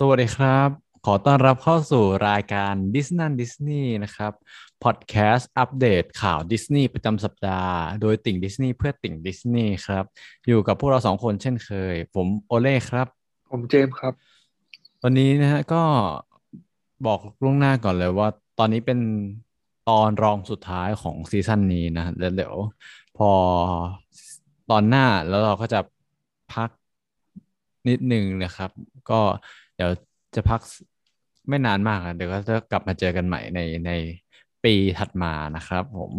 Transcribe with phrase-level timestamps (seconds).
[0.00, 0.68] สวัสดีครับ
[1.06, 4.32] ขอต้อนรับเข้าสู่รายการดิสนั่นดิสนีย์นะครับ
[4.84, 10.04] podcast update ข่าวดิสนีย์ประจำสัปดาห์ โดยติ่งดิสนีย์เพื่อติ่งดิสนีย์ครับ
[10.46, 13.06] อยู่กับพวกเราสองคนเช่นเคย ผมโอเล่ครับ
[13.50, 14.12] ผมเจมส์ครับ
[15.02, 15.82] วันนี้นะฮะก็
[17.06, 18.28] บอกล่วงหน้าก่อนเลยว่า
[18.58, 18.98] ตอนนี้เป็น
[19.88, 22.54] ตอนรองสุดท้ายของ season นี้นะแล้วเดี๋ยว
[23.16, 23.30] พอ
[24.70, 25.80] ตอนหน้าแล้วเราก็จะ
[26.52, 26.70] พัก
[27.88, 28.70] นิดนึงนะครับ
[29.10, 29.20] ก็
[29.76, 29.90] เดี๋ยว
[30.34, 30.60] จะพัก
[31.48, 33.90] ไม่นานมากอะเดี๋ยวก็จะกลับมาเจอกันใหม่ในใน
[34.64, 36.12] ปีถัดมานะครับ ผม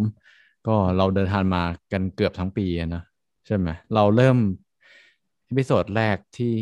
[0.66, 3.02] ก็เราเดินทางมากันเกือบทั้งปีอะนะ
[3.46, 4.38] ใช่ไหมเราเริ่ม
[5.46, 6.54] episode แรกที่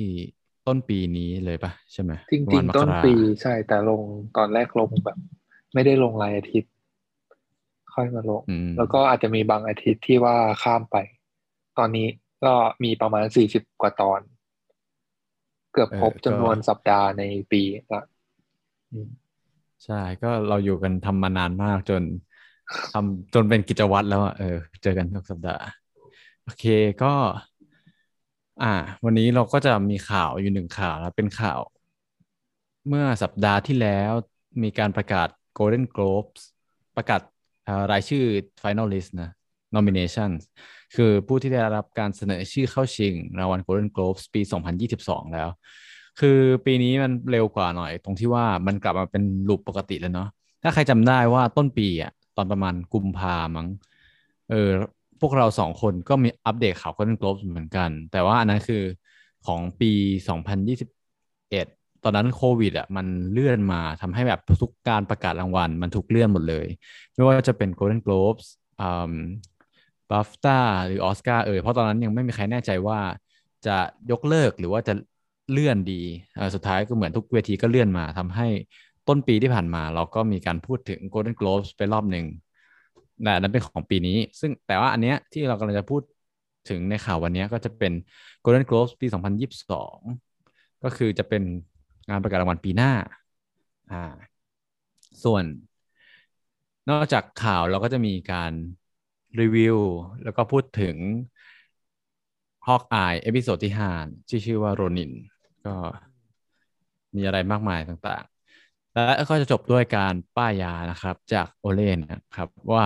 [0.67, 4.03] ต้นปีนี้เลยปะใช่ไหมจริงประมาณมๆต้นกราปีใช่แต่ลง
[4.37, 5.19] ตอนแรกลงแบบ
[5.75, 6.73] ไม่ได้ลงรายอาทิตย์
[7.95, 10.97] ค่อยมาลงอืมแล้วก็อาจจะมีบางอาทิตย์ที่ว่าข้ามไป
[11.79, 12.07] ตอนนี้
[12.45, 12.53] ก็
[12.85, 14.21] มีประมาณสี่สิบกว่าตอน
[15.77, 17.23] เกือบครบเออก็จำนวนสัปดาห์ใน
[17.53, 17.63] ปี
[17.93, 18.01] ละ
[18.93, 19.09] อืม
[19.85, 22.03] ใช่ ก็เราอยู่กันทำมานานมากจน
[22.93, 25.65] ทำจนเป็นกิจวัตรแล้วอะเออ เจอกันทุกสัปดาห์
[26.43, 26.65] โอเค
[27.03, 27.07] ก็
[28.63, 28.67] อ่า
[29.05, 31.61] วันนี้เราก็จะมีข่าวอยู่หนึ่งข่าวแล้วเป็นข่าว
[32.89, 34.13] เมื่อสัปดาห์ที่แล้ว
[34.63, 36.41] มีการประกาศ Golden Globes
[36.97, 37.21] ประกาศ
[37.65, 38.25] เอ่อรายชื่อ
[38.63, 39.31] Finalist นะ
[39.75, 40.41] Nominations
[40.95, 44.41] คือผู้ที่ได้รับการเสนอชื่อเข้าชิงรางวัล Golden Globes ปี
[44.89, 45.49] 2022 แล้ว
[46.21, 50.29] คือปีนี้มันเร็วกว่าหน่อย ตรงที่ว่ามันกลับมาเป็นลูปปกติแล้วเนาะ
[50.63, 53.69] ถ้าใครจำได้ว่าต้นปีอะตอนประมาณกุมภามั้ง
[54.51, 54.71] เออ
[55.21, 58.83] พวกเราสองคนก็มีอัปเดตข่าว Golden Globes เหมือนกัน แต่ว่าอันนั้นคือ
[59.47, 59.93] ของปี
[60.97, 66.67] 2021 ตอนนั้นโควิดอะมันเลื่อนมาทำให้แบบทุกการประกาศรางวัล มันถูกเลื่อนหมดเลย
[67.15, 68.47] ไม่ว่าจะเป็น Golden Globes
[68.81, 69.15] อืม
[70.11, 72.99] บัฟต้าหรือออสการ์เออเพราะตอนนั้นยังไม่มีใครแน่ใจว่า
[73.67, 73.77] จะ
[74.11, 74.93] ยกเลิกหรือว่าจะ
[75.51, 76.03] เลื่อนดี
[76.55, 78.47] สุดท้ายก็เหมือนทุกเวทีก็เลื่อนมาทำให้
[79.09, 82.27] ต้นปีที่ผ่านมา เราก็มีการพูดถึง Golden Globes ไปรอบหนึ่ง
[83.23, 86.03] แต่นั้นเป็นของปีนี้ ซึ่งแต่ว่าอันเนี้ยที่เรากำลังจะพูด
[86.69, 87.93] ถึงในข่าววันนี้ก็จะเป็น
[88.45, 91.43] Golden Globes ปี 2022 ก็คือจะเป็น
[92.09, 92.93] งานประกาศรางวัลปีหน้า
[93.91, 93.97] อ่า
[95.23, 95.45] ส่วน
[96.91, 98.53] นอกจากข่าวเราก็จะมีการ
[99.41, 99.77] รีวิว
[100.23, 100.97] แล้วก็พูดถึง
[102.67, 103.91] Hawkeye episode ที่ห้า
[104.29, 105.13] ที่ชื่อว่า Ronin
[105.67, 105.75] ก็
[107.17, 112.85] มีอะไรมากมายต่างๆ และก็จะจบด้วยการป้ายยานะครับ จากโอเล่นะครับว่า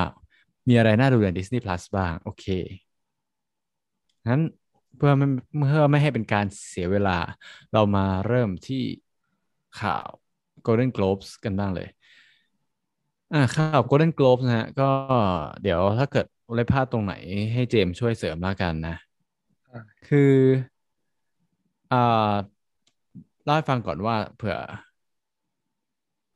[0.69, 2.45] มีอะไรน่าดูใน Disney Plus บ้าง โอเค
[4.29, 4.41] งั้น
[4.97, 5.27] เพื่อไม่
[5.69, 7.19] เพื่อไม่ให้เป็นการเสียเวลา
[7.73, 8.83] เรามาเริ่มที่
[9.81, 10.09] ข่าว
[10.67, 11.89] Golden Globes กันบ้างเลย
[13.33, 14.89] อ่าข่าว Golden Globes นะฮะก็
[15.63, 17.15] เดี๋ยวถ้าเกิดอะไรพลาดตรงไหน
[17.53, 18.97] ให้เจมช่วยเสริมแล้วกันนะ
[20.09, 20.35] คือ
[21.93, 22.33] อ่า
[23.45, 24.57] เล่าให้ฟังก่อนว่าเผื่อ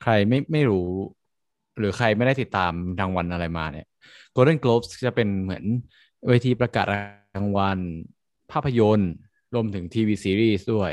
[0.02, 0.88] ใครไม่ไม่รู้
[1.78, 3.86] หรือใครไม่ได้ติดตามรางวัลอะไรมาเนี่ย
[4.34, 5.64] Golden Globes จะเป็นเหมือน
[6.28, 6.86] เวทีประกาศ
[7.36, 7.78] รางวัล
[8.50, 9.12] ภาพยนตร์
[9.54, 10.92] รวมถึงทีวีซีรีส์ด้วย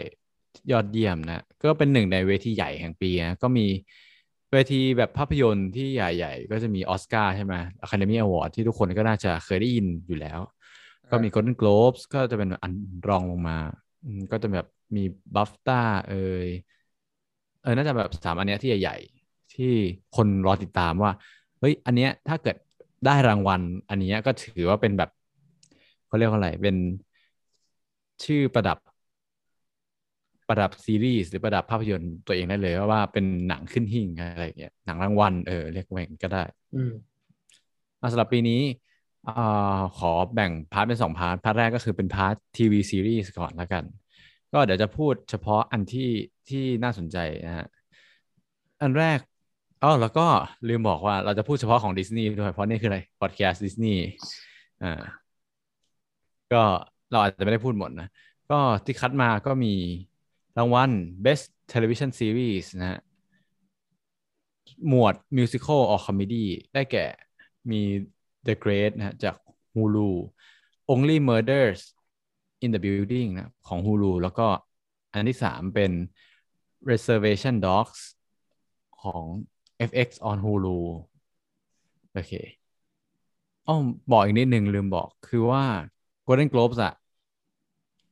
[0.72, 3.66] ยอดเยี่ยมนะ ก็เป็นหนึ่งในเวทีใหญ่แห่งปีนะ ก็มี
[4.52, 10.40] เวทีแบบภาพยนตร์ที่ใหญ่ ๆ ก็จะมีออสการ์ใช่ไหม Academy Award ที่ทุกคนก็น่าจะเคยได้ยินอยู่แล้ว
[11.12, 12.74] ก็มี Golden Globes ก็จะเป็นอัน
[13.08, 13.58] รองลงมา
[14.04, 15.04] อืมก็จะแบบมี
[15.36, 15.80] BAFTA
[16.10, 16.14] เอ
[16.46, 16.48] ย
[17.64, 19.74] เออน่าจะแบบสามอันเนี้ยที่ใหญ่ ๆ ที่
[20.16, 21.12] คนรอติดตามว่า
[21.60, 22.56] เฮ้ยอันเนี้ยถ้าเกิด
[23.06, 25.10] ได้รางวัล อันเนี้ยก็ถือว่าเป็นแบบ
[26.08, 26.78] เขาเรียกว่าอะไรเป็น
[28.24, 28.78] ชื่อประดับ
[30.52, 36.44] ประดับซีรีส์หรือประดับภาพยนตร์ตัวเองได้เลยว่าว่าเป็นหนังขึ้นหิ้งอะไรอย่างเงี้ยหนังรางวัลเออเรียกว่าอย่างนั้นก็ได้
[36.76, 36.92] อืม
[38.02, 38.62] อะสำหรับปีนี้
[39.28, 43.84] อ่าขอแบ่ง part เป็นสอง part part แรกก็คือเป็น part ทีวีซีรีส์ก่อนแล้วกัน
[44.54, 46.10] ก็เดี๋ยวจะพูดเฉพาะอันที่
[46.50, 47.68] ที่น่าสนใจนะฮะ
[48.82, 49.20] อันแรก
[49.84, 50.26] อ๋อแล้วก็
[50.68, 54.02] ลืมบอกว่าเราจะพูดเฉพาะของดิสนีย์ด้วยเพราะนี่คืออะไรพอดแคสต์ดิสนีย์
[54.84, 55.02] อ่า
[56.54, 56.64] ก็
[57.12, 58.08] เราอาจจะไม่ได้พูดหมดนะ
[58.52, 59.74] ก็ที่คัดมาก็มี
[60.58, 60.92] รางวัล
[61.26, 63.00] Best Television Series นะฮะ
[64.88, 67.06] หมวด Musical or Comedy ได้แก่
[67.70, 67.82] มี
[68.48, 69.36] The Great นะฮะจาก
[69.76, 70.10] Hulu
[70.94, 71.82] Only Murders
[72.64, 74.48] in the Building นะของ Hulu แล้วก็
[75.14, 75.92] อันที่สามเป็น
[76.92, 78.02] Reservation Dogs
[79.02, 79.24] ของ
[79.90, 80.80] FX on Hulu
[82.14, 82.34] โอเค
[83.68, 83.76] อ้อ
[84.12, 85.64] บอกอีกนิดหนึ่งลืมบอกคือว่า
[86.28, 86.94] Golden Globes อะ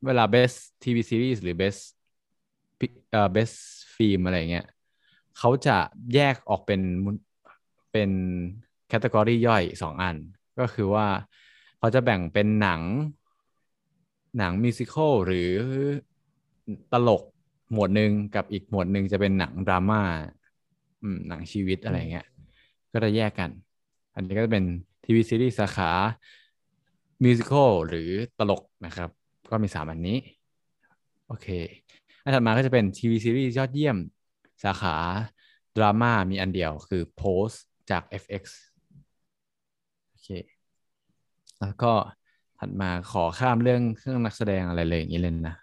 [0.06, 1.81] เวลา Best TV Series หรือ Best
[3.11, 3.57] เอ่อ Best
[3.95, 4.67] Film อะไรเงี้ย
[5.37, 5.77] เขาจะ
[6.13, 6.81] แยกออกเป็น
[7.91, 8.11] เป็น
[8.88, 10.17] category ย่อยสองอัน
[10.59, 11.07] ก็คือว่า
[11.77, 12.81] เขาจะแบ่งเป็นหนัง
[14.37, 15.51] หนัง musical หรือ
[16.91, 17.23] ตลก
[17.73, 20.01] หมวดหนึ่งกับอีกหมวดหนึ่งจะเป็นหนังดราม่า
[21.27, 22.25] หนังชีวิตอะไรเงี้ย
[22.91, 23.49] ก็จะแยกกัน
[24.15, 24.65] อันนี้ก็จะเป็น
[25.05, 25.91] ทีวีซีรีส์สาขา
[27.23, 28.09] musical หรือ
[28.39, 29.09] ตลกนะครับ
[29.51, 30.17] ก็มีสามอันนี้
[31.27, 31.47] โอเค
[32.24, 33.98] อันถัดมาก็จะเป็นทีวีซีรีส์ยอดเยี่ยม
[34.63, 34.95] สาขา
[35.77, 37.57] ดราม่ามีอันเดียวคือ Post
[37.89, 38.44] จาก FX
[40.10, 40.30] โอเค
[41.62, 41.94] แล้วก็
[42.60, 45.56] ถัดมาขอข้ามเรื่องเครื่องนักแสดงอะไรเลยอย่างนี้เลยนะ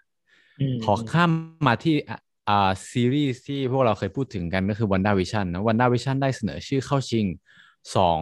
[0.75, 1.31] มขอข้าม
[1.67, 2.19] มาที่อะ
[2.49, 7.27] อ่าซีรีส์ที่พวกเราเคยพูดถึงกันก็คือ Wanda Vision นะ Wanda Vision ได้เสนอชื่อเข้าชิง
[7.97, 8.21] สอง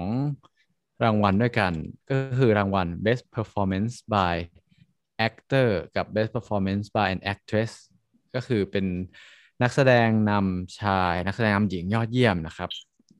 [1.04, 1.72] รางวัลด้วยกัน
[2.10, 4.34] ก็คือรางวัล Best Performance by
[5.26, 7.72] Actor กับ Best Performance by an Actress
[8.34, 8.86] ก็คือเป็น
[9.62, 12.70] นักแสดงนำชายนักแสดงนำหญิงยอดเยี่ยมนะครับ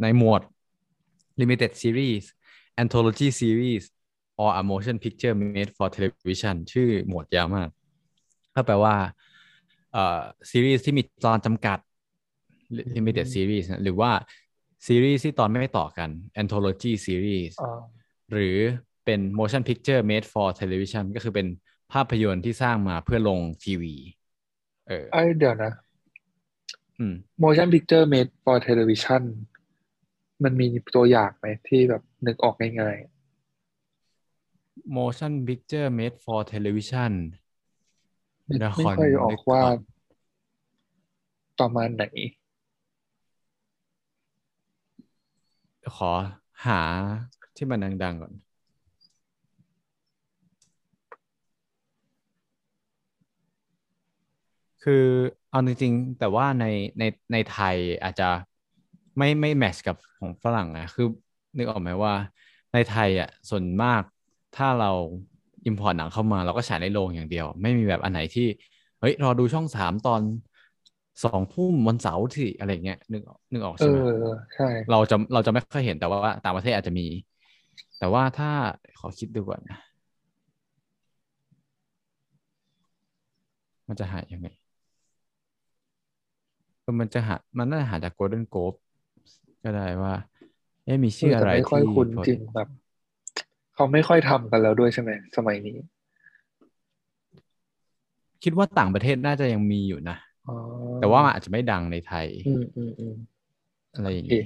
[0.03, 0.43] ในหมวด
[1.41, 2.25] Limited Series
[2.83, 3.85] Anthology Series
[4.43, 7.69] or a motion picture made for television ชื่อหมวดยาวมาก
[8.55, 8.97] ก็แปลว่า
[9.93, 10.21] เอ่อ
[10.51, 11.79] ซีรีส์ที่มีตอนจำกัด
[12.97, 14.11] limited series นะหรือว่า
[14.87, 16.11] ซีรีส์ที่ตอนไม่ต่อกัน
[16.43, 17.81] anthology series อ่า
[18.33, 18.57] หรือ
[19.05, 21.47] เป็น motion picture made for television ก็คือเป็น
[21.93, 23.95] ภาพยนตร์ที่สร้างมาเพื่อลงทีวี
[24.89, 25.73] เออไอยเดี๋ยวนะ
[26.99, 29.23] อืม motion picture made for television
[30.43, 32.97] มันมีตัวอย่างไหมที่แบบนึกออกง่าย
[34.97, 39.79] motion picture made for television ๆไม่เดี๋ยวไม่ขอค่อยออนึกกว่าก่อน
[41.61, 42.05] ประมาณไหน
[45.97, 46.13] ขอ
[46.67, 46.81] หา
[47.57, 48.33] ที่มันดัง ๆ ก่อน
[54.85, 55.05] คือ
[55.51, 56.65] เอาจริงๆ แต่ว่าใน
[56.99, 57.03] ใน
[57.33, 58.29] ในไทยอาจจะ
[59.19, 61.07] ไม่ไม่ match กับของฝรั่งนะคือ
[61.57, 62.15] นึกออกไหมว่า
[62.73, 64.03] ในไทยอะส่วนมาก
[64.57, 64.91] ถ้าเรา
[65.67, 68.47] import หนังเข้ามาเราก็ฉายในโรงอย่างเดียว ไม่มีแบบอันไหนที่
[69.01, 70.23] เฮ้ย รอดูช่องสามตอน
[71.25, 77.07] สองทุ่มวันเสาร์ที่อะไรเงี้ยนึกออกนึกออกเอใช่ไหมอใช่เราจะเราจะไม่ค่อยเห็นแต่ว่าต่างประเทศอาจจะมี
[77.99, 78.51] แต่ว่าถ้า
[78.99, 79.79] ขอคิดดูก่อนนะ
[83.89, 84.64] มันจะหายังไงเออ
[87.01, 88.77] มันจะหา มันน่าจะหาจาก Golden Globe
[89.63, 90.13] ก็ได้ว่า
[90.85, 92.69] เอ๊ะมีชื่อเอออะแต่ไรไม่ค่อยที่คุ้นพอจริงแบบ
[93.75, 95.77] เขาไม่ค่อยทำกันแล้วด้วยใช่ไหมสมัยนี้
[98.43, 100.17] คิดว่าต่างประเทศน่าจะยังมีอยู่นะ
[100.47, 100.55] อ๋อ
[100.99, 103.15] แต่ว่ามันอาจจะไม่ดังในไทยอืมอืมอืม
[103.95, 104.39] อะไรอย่างโอเคงี้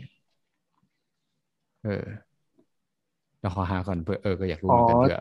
[1.83, 2.29] เออ
[3.39, 5.17] เดี๋ยวขอหาก่อนเพื่อเออก็อยากรู้อ๋เหอมือนกันเผื่อ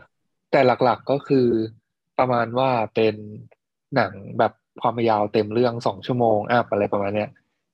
[0.52, 1.48] แต่หลักๆก็คือ
[2.18, 3.16] ประมาณว่าเป็น
[3.96, 7.30] หนังแบบ ความยาวเต็มเรื่องสองชั่วโมงอัพอะไรประมาณเนี้ย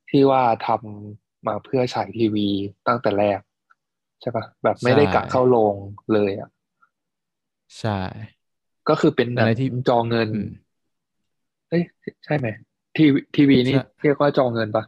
[0.10, 2.48] ที่ว่าทำมาเพื่อฉายทีวี
[2.88, 3.40] ตั้งแต่แรก
[4.22, 5.76] ใช่ปะแบบไม่ได้กะใช่เข้าโรง
[6.14, 6.50] เลยอะ
[7.78, 7.90] ใช่
[8.90, 10.48] ก็คือเป็นหนังอะไรที่จอเงินอืม
[11.70, 11.84] เอ้ย
[12.26, 12.48] ใช่ไหม
[12.96, 14.84] ทีวีทีวีนี่ใช่เรียกว่าจอเงินปะ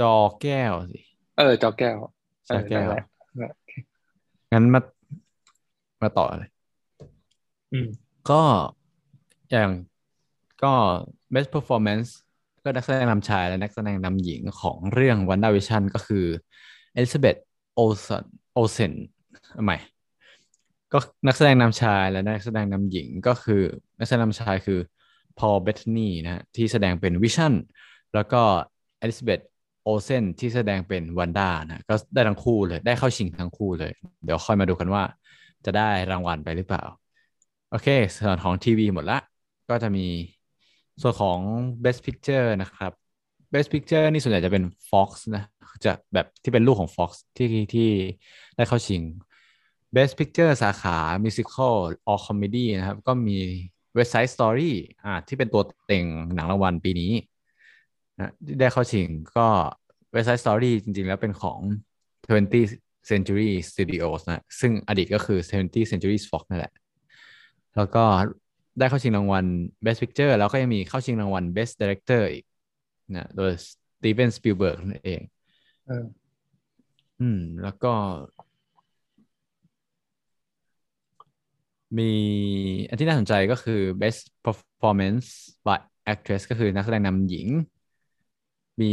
[0.00, 1.00] จอแก้วสิ
[1.36, 1.98] เออ จอแก้ว
[2.46, 3.52] เอจออแก้นั่นวแหละนั่นแหละ
[4.52, 4.80] งั้นมา
[6.02, 6.50] มาต่อเลย
[7.72, 8.34] อืมก็
[9.50, 9.70] อย่าง
[10.64, 10.72] ก็
[11.32, 12.08] best performance
[12.64, 16.24] ก็นักแสดงนำชายและนักแสดงนำหญิงของเรื่อง WandaVision ก็คือ
[16.98, 17.38] Elizabeth
[17.80, 18.24] Olsen
[18.58, 18.92] Olsen
[19.64, 19.76] ใหม่
[20.92, 23.62] ก็นักแสดงนำชายและนักแสดงนำหญิงก็คือ
[23.98, 24.78] นักแสดงนำชายคือ
[25.38, 27.54] Paul Bettany นะฮะที่แสดงเป็น Vision
[28.14, 28.42] แล้วก็
[29.04, 29.42] Elizabeth
[29.88, 33.92] Olsen ที่แสดงเป็นวันด้านะก็ได้ทั้งคู่เลย ได้เข้าชิงทั้งคู่เลย
[34.24, 35.02] เดี๋ยวค่อยมาดูกันว่า
[35.64, 36.82] จะได้รางวัลไปหรือเปล่า
[37.70, 39.18] โอเคส่วนของทีวีหมดละ
[39.68, 40.06] ก็จะมี
[41.00, 41.38] ส่วนของ
[41.84, 42.92] Best Picture นะครับ
[43.52, 45.44] Best Picture นี่ส่วนใหญ่จะเป็น Fox นะ
[45.84, 47.88] จะแบบที่เป็นลูกของ Fox ที่ที่
[48.56, 49.02] ได้เข้าชิง
[49.94, 51.74] Best Picture สาขา Musical
[52.10, 53.38] or Comedy นะครับ ก็มี
[53.96, 54.72] West Side Story
[55.04, 57.12] อ่าที่เป็นตัวเต็งหนังรางวัลปีนี้
[58.16, 59.46] นะที่ได้เข้าชิงก็
[60.14, 61.60] West Side Story จริง ๆ แล้วเป็นของ
[62.28, 62.72] 20th
[63.10, 66.72] Century Studios นะ ซึ่งอดีตก็คือ 20th Century Fox นั่นแหละ
[67.76, 68.04] แล้วก็
[68.78, 69.44] ได้เข้าชิงรางวัล
[69.84, 72.44] Best Picture แล้วก็ยังมีเข้าชิงรางวัล Best Director อีก
[73.16, 73.66] นะโดยส
[74.02, 75.20] ตีเวนสปิลเบิร์กนั่นเอง
[75.86, 76.04] เออ
[77.20, 77.92] อืม แล้วก็
[81.98, 82.04] มี
[82.88, 85.26] อันที่น่าสนใจก็คือ Best Performance
[85.66, 85.78] by
[86.12, 87.48] Actress ก็คือนักแสดงนำหญิง
[88.82, 88.86] มี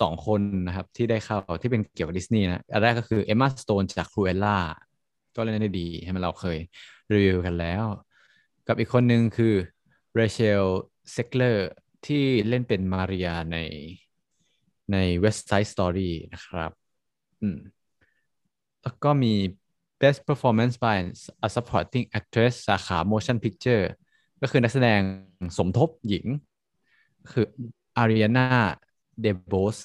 [0.00, 4.56] สองคนนะครับ ที่ได้เข้าที่เป็นเกี่ยวกับดิสนีย์นะอันแรกก็คือเอมมาสโตนจาก Cruella
[5.34, 6.58] ก็เล่นได้ดี ให้มันเราเคย
[7.12, 7.84] รีวิวกันแล้ว
[8.68, 9.54] กับอีกคนหนึ่งคือ
[10.14, 10.64] เรเชล
[11.12, 11.68] เซกเลอร์
[12.06, 13.58] ที่เล่นเป็นมาเรียใน
[14.92, 16.72] ใน West Side Story นะครับ
[17.40, 17.58] อืม
[18.82, 19.34] แล้วก็มี
[20.00, 20.96] Best Performance by
[21.46, 23.84] a Supporting Actress สาขา Motion Picture
[24.42, 25.00] ก็คือนักแสดง
[25.58, 26.26] สมทบหญิง
[27.32, 27.46] คือ
[27.96, 28.48] อารีอานา
[29.20, 29.78] เดโบส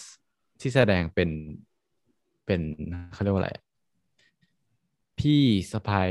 [0.61, 1.29] ที่แสดงเป็น
[2.45, 2.61] เป็น
[3.13, 3.51] เขาเรียกว่าอะไร
[5.19, 5.41] พี่
[5.71, 6.09] สะใภ้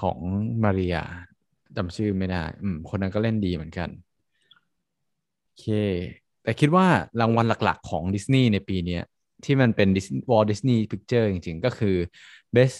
[0.00, 0.18] ของ
[0.62, 1.04] มาเรีย
[1.76, 3.88] จำชื่อไม่ได้ อืม คนนั้นก็เล่นดีเหมือนกัน
[5.44, 5.66] โอเค
[6.42, 6.86] แต่คิดว่า
[7.20, 8.98] รางวัลหลักๆของดิสนีย์ในปีนี้
[9.44, 9.88] ที่มันเป็น
[10.30, 11.96] Walt Disney Pictures จริงๆ ก็คือ
[12.54, 12.78] Best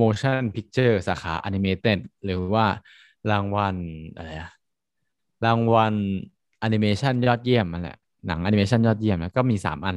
[0.00, 2.66] Motion Picture สาขา Animated หรือว่า
[3.30, 3.76] รางวัล
[4.16, 4.52] อะไรอะ
[5.46, 5.94] รางวัล
[6.60, 9.96] แอนิเมชันยอดเยี่ยมนั่นแหละหนังแอนิเมชันยอดเยี่ยมแล้วก็มีสามอัน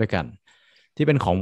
[0.00, 0.24] ด้วยกัน
[0.96, 1.36] ที่เป็นของ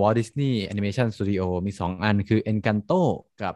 [0.00, 3.02] Walt Disney Animation Studio มีสองอันคือ Encanto
[3.42, 3.54] กับ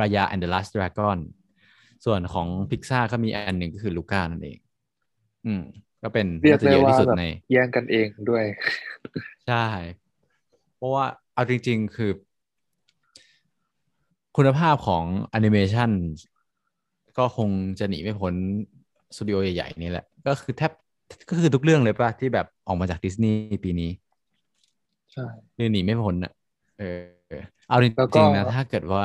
[0.00, 1.18] Raya and the Last Dragon
[2.04, 4.58] ส่วนของ Pixar ก็มีอันหนึ่งก็คือ Luca นั่นเอง
[5.46, 5.62] อืม
[6.02, 8.44] ก็เป็นเรียกน่าจะได้เยอะว่าที่สุดแบบในแย่งกันเองด้วย
[9.46, 9.66] ใช่
[10.76, 11.04] เพราะว่า
[11.34, 12.10] เอาจริง ๆ คือ
[14.36, 15.90] คุณภาพของแอนิเมชัน
[17.18, 18.34] ก็คงจะหนีไม่พ้น
[19.16, 20.72] สตูดิโอใหญ่ๆนี่แหละ ก็คือแทบ
[21.28, 23.90] ก็คือทุกเรื่องเลยป่ะ ที่แบบออกมาจากดิสนีย์ปีนี้
[25.12, 25.26] ใช่
[25.56, 26.32] คือหนีไม่พ้นอะ
[26.78, 26.82] เอ
[27.30, 27.34] อ
[27.68, 29.04] เอาจแล้วก็ริงๆนะถ้าเกิดว่า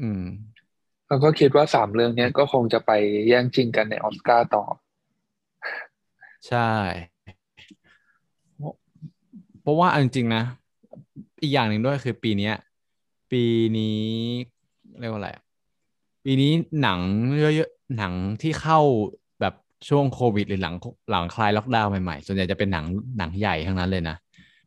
[0.00, 0.22] อืม
[1.08, 2.90] แล้วก็คิดว่าสามเรื่องเนี้ยก็คงจะไป
[3.28, 4.64] แย่งชิงกันในออสการ์ต่อ
[6.48, 6.70] ใช่
[8.56, 8.74] เพราะ
[9.62, 10.42] เพราะว่าเอาจริงๆนะ
[11.42, 12.54] อีกอย่างหนึ่งด้วยคือปีเนี้ย
[13.32, 13.44] ปี
[13.78, 14.00] นี้
[15.00, 15.44] เรียกว่าอะไรอะ
[16.24, 16.52] ปีนี้
[16.82, 16.98] หนัง
[17.40, 18.12] เยอะๆหนัง
[18.42, 18.80] ที่เข้า
[19.40, 19.54] แบบ
[19.88, 20.74] ช่วงโควิด หรือหลัง
[21.10, 22.84] หลังคลายล็อกดาวน์ใหม่ๆ ส่วนใหญ่จะเป็นหนัง
[23.18, 24.16] หนังใหญ่ทั้งนั้นเลยนะ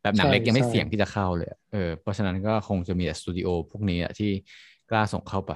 [0.02, 4.30] แบบหนังใช่เล็กยังไม่ใช่เสี่ยงที่จะเข้าเลยอะเออ เพราะฉะนั้นก็คงจะมีแต่สตูดิโอพวกนี้อะที่
[4.92, 5.52] กล้าส่งเข้าไป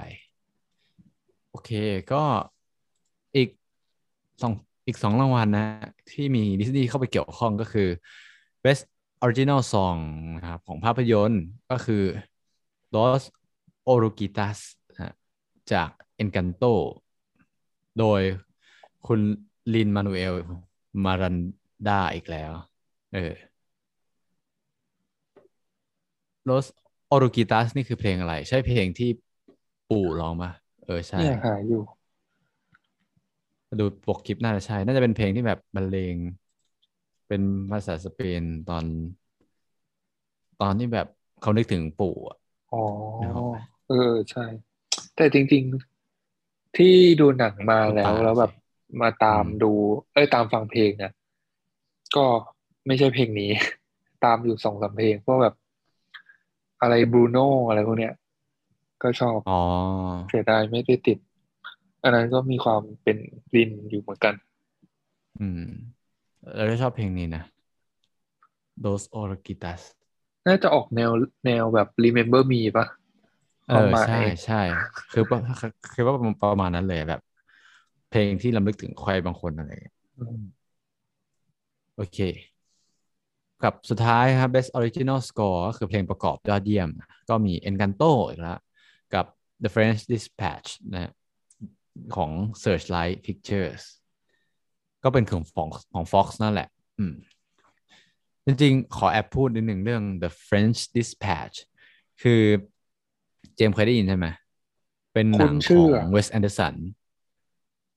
[1.49, 1.71] โอเค
[2.11, 2.23] ก็
[3.35, 3.49] อีก
[4.41, 4.53] สอง
[4.87, 5.65] อีกสองรางวัลนะ
[6.11, 7.89] ที่มีดิสนีย์เข้าไปเกี่ยวข้องก็คือ
[8.63, 8.83] Best
[9.23, 9.99] Original Song
[10.35, 12.03] นะครับของภาพยนตร์ก็คือ
[12.95, 13.23] Los
[13.91, 14.59] Oruguitas
[15.71, 15.89] จาก
[16.21, 16.73] Encanto
[17.99, 18.21] โดย
[19.07, 19.19] คุณ
[19.73, 20.33] ลินมานูเอล
[21.05, 21.35] มารัน
[21.87, 22.51] ดาอีกแล้ว
[23.13, 23.33] เออ
[26.49, 26.65] Los
[27.13, 29.09] Oruguitas นี่คือเพลงอะไร ใช่เพลงที่
[29.87, 30.51] ปู่ร้องปะ
[30.83, 31.81] เออใช่เนี่ยหาอยู่
[33.79, 36.17] ดูปกคลิปน่าจะใช่ น่าจะเป็นเพลงที่แบบบรรเลง
[37.27, 37.41] เป็น
[37.71, 38.85] ภาษาสเปนตอน
[40.59, 41.07] ตอนที่แบบ
[41.39, 42.37] เขานึกถึงปู่อะ
[42.73, 42.83] อ๋อ
[43.21, 44.45] นึกออกไหมเออใช่
[45.15, 45.63] แต่จริง
[46.19, 48.51] ๆที่ดูหนังมาแล้วน้ำตาแล้วแบบสิ
[49.01, 49.71] มาตามอืมดู
[50.13, 51.11] เอ้ยตามฟังเพลงเนี่ย
[52.15, 52.25] ก็
[52.85, 53.51] ไม่ใช่เพลงนี้
[54.23, 55.55] ตามอยู่สองสามเพลงพวกแบบ
[56.81, 58.13] อะไรบรูโน่อะไรพวกเนี้ย
[59.03, 59.53] ก็ชอบอ๋อ
[60.29, 61.17] เสียดายไม่ได้ติด
[62.03, 63.17] อันนั้นก็มีความเป็น
[63.55, 64.35] รินอยู่เหมือนกัน
[65.37, 65.59] อืม
[66.55, 67.41] เราได้ชอบเพลงนี้นะ
[68.83, 69.81] Dos Oruguitas
[70.47, 71.11] น่าจะออกแนว
[71.45, 72.85] แนวแบบ Remember Me ปะ
[73.67, 74.55] เอความอหมายใช่ใช่
[75.11, 75.39] คือว่า
[75.93, 77.19] คือว่าประมาณนั้นเลยแบบ
[78.07, 80.67] เพลงที่รำลึกถึงใครบางคนอะไรอย่างเงี้ยอืม
[81.95, 82.17] โอเค
[83.63, 86.89] กับสุดท้ายครับ Best Original Score ก็คือเพลงประกอบยอดเยี่ยม
[87.29, 88.66] ก็มี Encanto อีกแล้วกับ
[89.63, 91.11] The French Dispatch นะ
[92.15, 92.31] ของ
[92.63, 93.83] Searchlight Pictures
[95.03, 96.67] ก็เป็นของของของ Fox นั่นแหละ
[96.99, 97.13] อืม
[98.45, 101.55] จริงๆ ขอแอบพูดนิดหนึ่งเรื่อง The French Dispatch
[102.21, 102.41] คือ
[103.55, 104.27] เจมส์เคยได้ยินใช่ไหม
[105.13, 106.75] เป็นหนังคุ้นขชื่อออะง Wes Anderson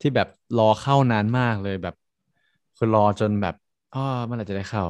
[0.01, 1.97] ที่แบบรอเข้านานมากเลยแบบ
[2.77, 3.57] คือรอจนแบบ
[3.95, 4.85] อ้อเมื่อไหร่จะได้เข้า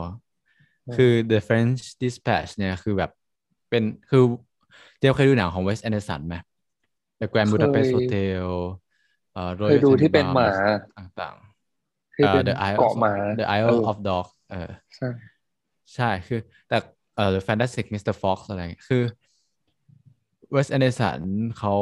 [0.97, 3.11] คือ The French Dispatch เนี่ยคือแบบ
[3.71, 4.23] เป็นคือ
[4.99, 6.37] เจมส์เคยดูหนังของ Wes Anderson ไหม
[7.21, 8.49] The Grand เคย Budapest Hotel
[9.33, 10.59] เอ่อเคย Royal ดูที่เป็นหมา Tenenbaums
[10.97, 15.09] ต่างๆที่เอ่เป็อน The Isle เกาะหมา The เอ Isle อ of Dog เออใช่
[15.95, 16.37] ใช่คือ
[16.69, 16.75] แต่
[17.15, 18.15] เอ่อ The Fantastic Mr.
[18.23, 18.99] Fox อะไรอย่างเงี้ยคือ
[20.55, 21.21] Wes Anderson
[21.59, 21.75] เขา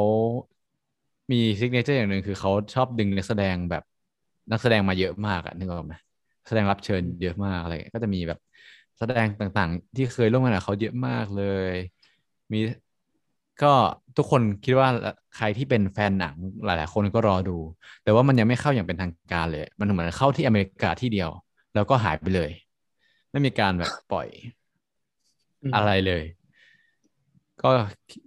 [1.31, 3.83] มีซิกเนเจอร์อย่างหนึ่งคือเขาชอบดึงนักแสดงแบบ
[4.51, 5.93] นักแสดงมาเยอะมากอะนึกออกไหม
[6.47, 8.39] แสดงรับเชิญเยอะมากอะไรอย่างเงี้ยก็จะมีแบบ
[8.97, 11.39] แสดงต่างๆ ที่เคยร่วมงานกับเขาเยอะมากเล
[11.73, 11.75] ย
[12.53, 12.57] มี
[13.59, 13.67] ก็
[14.17, 14.89] ทุกคนคิดว่า
[15.35, 17.51] ใครที่เป็นแฟนหนังหลาย ๆ คนก็รอดู
[18.03, 21.29] แต่ว่ามันยังไม่เข้าอย่างเป็นทางการเลย มันเหมือนเข้าที่อเมริกาที่เดียว
[21.73, 22.51] แล้วก็หายไปเลย
[23.31, 24.27] ไม่มีการแบบปล่อย
[25.63, 26.23] อืมอะไรเลย
[27.59, 27.67] ก็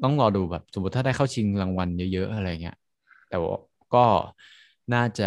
[0.02, 2.74] ต้องรอดูแบบสมมติถ้าได้เข้าชิงรางวัลเยอะ ๆ อะไรเงี้ย
[3.28, 3.54] แต่ว่า
[3.92, 3.98] ก็
[4.92, 5.24] น่าจะ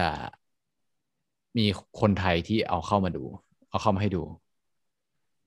[1.58, 1.66] มี
[2.00, 3.24] คนไทยที่เอาเข้ามาดู
[3.70, 4.22] เอาเข้ามาให้ดู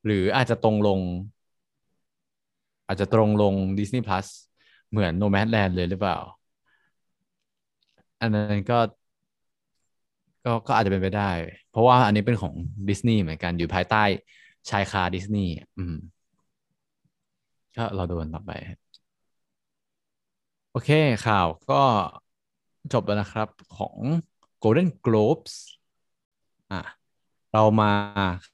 [0.05, 1.01] หรืออาจจะตรงลง
[2.87, 4.48] อาจจะตรงลง Disney Plus
[4.91, 6.17] เหมือน Nomadland เลยหรือเปล่า
[8.21, 8.79] อันนั้นก็
[10.45, 11.31] ก็ก็อาจจะเป็นไปได้
[11.71, 12.55] เพราะว่าอันนี้เป็นของ
[12.89, 14.03] ดิสนีย์เหมือนกันอยู่ภายใต้
[14.71, 15.97] ชายคาดิสนีย์อืม
[17.77, 18.53] ก็เราดูกันต่อไป
[20.71, 20.91] โอเค
[21.27, 21.83] ข่าวก็
[22.93, 23.97] จบแล้วนะครับของ
[24.63, 25.55] Golden Globes
[26.73, 26.81] อะ
[27.53, 27.93] เรามา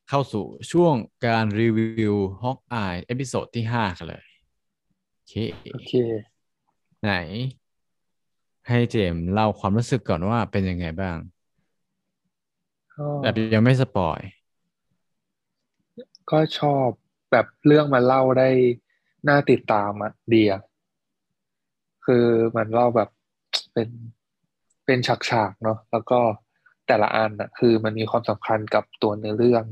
[0.09, 0.95] เข้าสู่ช่วง
[1.26, 4.25] การรีวิว Hawkeye episode ที่ 5 กันเลย
[5.28, 5.33] เค
[5.73, 5.93] โอเค
[7.02, 7.12] ไหน
[8.69, 11.16] ให้เจมส์เล่าความรู้สึกก่อนว่าเป็นยังไงบ้าง
[12.95, 14.21] ก็แบบยังไม่สปอย
[16.31, 16.87] ก็ชอบ
[17.31, 18.49] แบบเรื่องมันเล่าได้
[19.28, 20.62] น่าติดตามอะดีอะ
[22.07, 22.26] คือ
[22.57, 23.09] มันเล่าแบบ
[23.73, 23.88] เป็น
[24.87, 26.21] เป็นฉากๆเนาะแล้วก็
[26.87, 29.64] แต่ละอันอะคือมันมีความสำคัญกับตัวเนื้อเรื่อง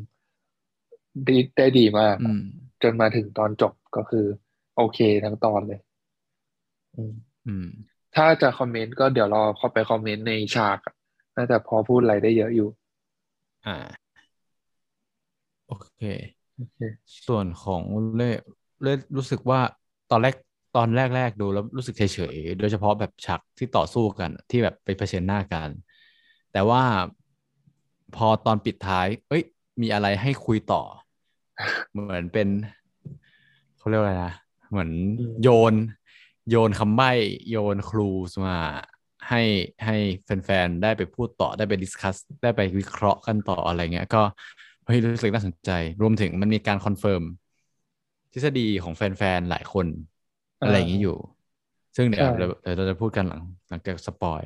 [1.29, 2.41] ดีได้ดีมากอืม
[2.83, 4.27] จนมาถึงตอนจบก็คือ
[4.77, 5.81] โอเคทั้งตอนเลย
[6.97, 7.13] อืม
[7.47, 7.67] อืม
[8.17, 10.95] ถ้าจะคอมเมนต์ก็เดี๋ยวรอเข้าไปคอมเมนต์ในฉากอะ
[11.37, 12.69] น่าจะพอพูดอะไรได้เยอะอยู่
[13.67, 13.77] อ่า
[15.67, 16.01] โอเค
[16.57, 16.79] โอเค
[17.27, 17.83] ส่วนของ
[18.17, 18.31] เล่
[18.83, 19.61] เล่รู้สึกว่า
[20.11, 20.35] ตอนแรก
[20.77, 22.03] ตอนแรก ๆ ดูแล้วรู้สึกเฉ
[22.35, 25.71] ยๆ โดยเฉพาะแบบฉากที่ต่อสู้กันที่แบบไปเผชิญหน้ากัน
[26.53, 26.83] แต่ว่า
[28.17, 29.43] พอตอนปิดท้าย เอ้ย
[29.81, 30.83] มีอะไรให้คุยต่อ
[31.91, 32.49] เหมือนเป็น
[33.79, 34.33] เขาเรียกว่าอะไรนะ
[34.73, 35.75] เหมือนอืมโยน
[36.49, 37.11] โยนคำใบ้
[37.51, 38.03] โยน clue
[38.47, 38.57] มา
[39.29, 39.41] ให้
[39.85, 44.23] ให้แฟนๆ ได้ไปพูดต่อได้ไป discuss ได้ไปวิเคราะห์กันต่ออะไรเงี้ย ก็
[44.85, 47.23] เฮ้ยรู้สึกน่าสนใจ รวมถึงมันมีการ confirm
[48.33, 49.87] ทฤษฎีของแฟนๆ หลายคน
[50.63, 51.17] อะไรอย่างนี้อยู่
[51.97, 54.43] ซึ่งเดี๋ยวใช่เดี๋ยวเดี๋ยวเราจะพูดกันหลังหลังจาก spoil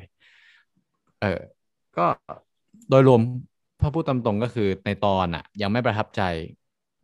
[1.19, 1.27] เออ
[1.97, 2.01] ก็
[2.89, 3.21] โดยรวม
[3.79, 6.21] ถ้าพูดตามตรงก็คือในตอนอะยังไม่ประทับใจ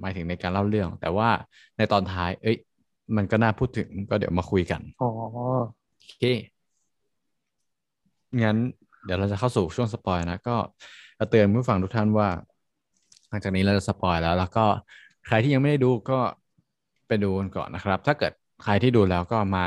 [0.02, 1.30] หมายถึงในการเล่าเรื่อง แต่ว่า
[1.78, 2.58] ในตอนท้าย เอ้ย
[3.16, 5.10] มันก็น่าพูดถึงก็เดี๋ยวมาคุยกันอ๋อ
[6.02, 6.24] โอเค
[8.44, 8.58] งั้น
[9.06, 10.56] เดี๋ยวเราจะเข้าสู่ช่วงสปอยนะ ก็
[11.20, 12.30] จะเตือนผู้ฟังทุกท่านว่า
[13.30, 14.66] หลังจากนี้เราจะสปอยแล้ว แล้วก็
[15.26, 16.20] ใครที่ยังไม่ได้ดูก็
[17.08, 18.32] ไปดูกันก่อนนะครับ ถ้าเกิด
[18.64, 19.66] ใครที่ดูแล้วก็มา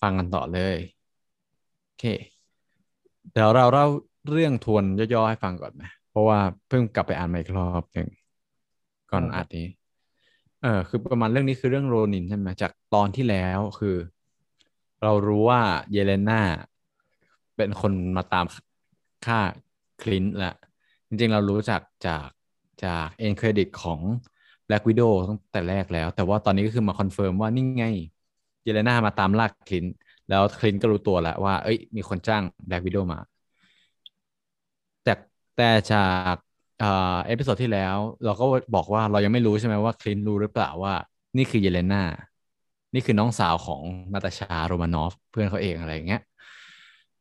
[0.00, 0.76] ฟังกันต่อเลย
[1.84, 2.04] โอเค
[3.32, 3.86] เดี๋ยวเราเล่า
[4.30, 8.08] เรื่องทวนย่อๆให้ฟังก่อนไหมเพราะว่าเพิ่งกลับไปอ่านมาอีกรอบหนึ่ง
[9.10, 9.66] ก่อนอัดนี้
[10.60, 13.96] เออคือประมาณเรื่องนี้คือเรื่องโรนินใช่ไหมจากตอนที่แล้วคือ
[15.02, 16.40] เรารู้ว่าเยเลน่า
[17.56, 18.46] เป็นคนมาตาม
[19.26, 19.40] ฆ่า
[20.02, 20.54] คลินต์แหละ
[21.08, 22.28] จริงๆ เรารู้จักจาก
[22.84, 24.00] จาก end credit ของ
[24.68, 27.84] Black Widow ตั้งแต่แรกแล้ว แต่ว่าตอนนี้ก็คือมา confirm ว่านี่ไง
[28.64, 29.92] เยเลน่ามาตามล่าคลินต์
[30.28, 33.18] แล้วคลินต์ก็รู้ตัวแล้วว่า เอ้ย มีคนจ้าง Black Widow มา
[35.02, 35.12] แต่
[35.54, 35.98] แต่จา
[36.34, 36.36] ก
[37.26, 40.94] episode ที่แล้ว เราก็บอกว่าเรายังไม่รู้ใช่ไหมว่าคลินต์รู้หรือเปล่าว่า
[41.36, 42.02] นี่คือเยเลน่า
[42.94, 46.20] นี่คือน้องสาวของนาตาชาโรมานอฟเพื่อนเขาเองอะไรอย่างเงี้ย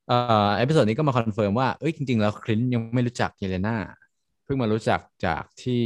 [0.07, 3.75] episode นี้ก็มา confirm ว่าเอ้ยจริง ๆ แล้วคลินต์ยังไม่รู้จักเยเลน่า
[4.43, 5.83] เพิ่งมารู้จักจากที่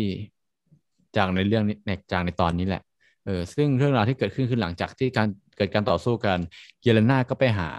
[1.15, 2.81] จากในเรื่องนี้ในจากในตอนนี้แหละ
[3.25, 6.39] เออซึ่งเรื่องราวที่เกิดขึ้นคือหลังจากที่การเกิดการต่อสู้กัน
[6.83, 7.69] เยเลน่าก็ไปหา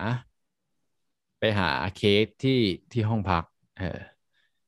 [1.38, 2.60] ไปหาเคสที่
[2.92, 3.44] ที่ห้องพัก
[3.78, 3.98] เออ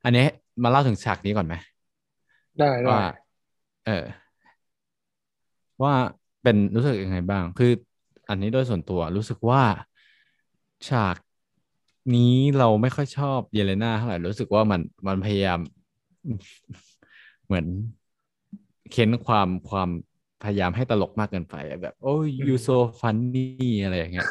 [0.05, 0.27] อันนี้
[0.63, 1.55] มาเล่าถึงฉากนี้ก่อนไหม
[2.59, 3.03] ได้ได้ว่า
[3.87, 4.05] เออ
[5.83, 5.95] ว่า
[6.43, 7.73] เป็นรู้สึกยังไงบ้าง คือ
[8.29, 9.63] อันนี้โดยส่วนตัวรู้สึกว่า
[10.89, 11.17] ฉาก
[12.15, 15.59] นี้เราไม่ค่อยชอบเยเลน่าเท่าไหร่รู้สึกว่ามันมันพยายาม
[17.47, 17.67] เหมือน
[18.91, 19.89] เค้นความความ
[20.43, 23.47] พยายามให้ตลกมากเกินไปอะแบบ โอ้ย you so funny
[23.83, 24.29] อะไรอย่างเงี้ย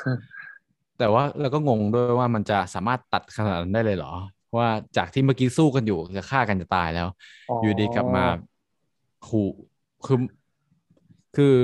[1.00, 4.14] แต่ว่าเราก็งงด้วยว่ามันจะสามารถตัดขนาดนั้นได้เลยเหรอ
[4.58, 7.08] ว่าจากที่เมื่อกี้สู้กันอยู่จะฆ่ากันจะตายแล้ว
[7.50, 8.24] อ๋ออยู่ดีกลับมา
[9.28, 9.48] ขู่
[10.06, 10.18] คือ
[11.36, 11.56] คือ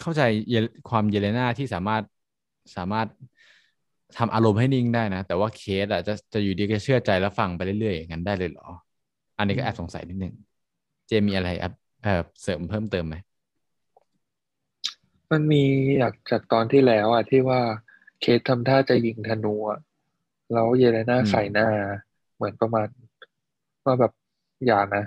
[0.00, 0.54] เข้าใจเย
[0.90, 2.02] ความเยเลน่าที่สามารถ
[2.76, 3.08] สามารถ
[4.18, 8.68] ทำอารมณ์ให้นิ่งได้นะ แต่ว่าเคสอะจะจะอยู่ดีก็เชื่อใจแล้วฟังไปเรื่อยๆอย่างนั้นได้เลยเหรอ
[9.38, 10.32] อันนี้ก็แอบสงสัยนิดนึง
[11.06, 13.16] เจมีอะไรอัพเอ่อเสริมเพิ่มเติมไหม
[15.32, 15.62] มันมี
[15.98, 17.60] อยากจากตอนที่แล้วอะที่ว่า
[18.20, 19.78] เคสทำท่าจะยิงธนูอะ
[20.52, 21.68] แล้วเยเลน่าอืมใส่หน้า
[22.36, 22.86] เหมือนประมาณ
[23.84, 24.12] ว่าแบบ
[24.66, 25.04] อย่านะ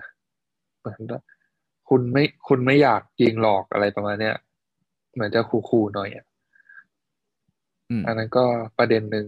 [0.79, 1.19] เหมือนว่า
[1.89, 4.35] คุณไม่คุณไม่อยากยิงหลอกอะไรประมาณเนี้ย
[5.13, 6.25] เหมือนจะขู่ๆหน่อยอะ
[7.89, 8.45] อืมอันนั้นก็
[8.77, 9.27] ประเด็นหนึ่ง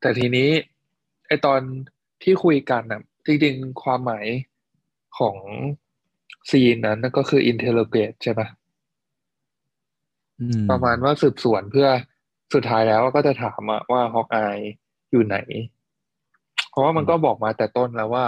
[0.00, 0.48] แต่ทีนี้
[1.26, 1.60] ไอตอน
[2.22, 4.26] ที่คุยกันอะจริงๆความหมาย
[5.18, 5.36] ของ
[6.50, 8.48] ซีนนั้นก็คือ interrogate ใช่ปะ
[10.38, 11.88] อืมประมาณว่าสืบสวนเพื่อ
[12.54, 14.58] สุดท้ายแล้วก็จะถามอะว่าฮอกอาย
[15.14, 15.38] อยู่ไหน
[16.70, 18.26] เพราะว่ามันก็บอกมาแต่ต้นแล้วว่า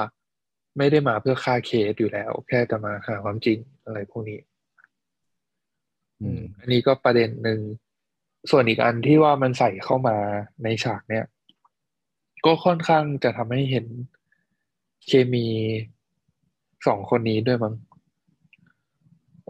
[0.79, 4.39] ไม่ได้มาเพื่อฆ่าเคสอยู่แล้ว แค่จะมาหาความจริงอะไรพวกนี้
[6.21, 7.61] อืม อันนี้ก็ประเด็นหนึ่ง
[8.51, 10.17] ส่วนอีกอันที่ว่ามันใส่เข้ามา
[10.65, 11.27] ในฉากเนี่ย
[12.45, 13.87] ก็ค่อนข้างจะทำให้เห็น
[15.07, 15.47] เคมี
[16.87, 17.75] สองคนนี้ด้วยมั้ง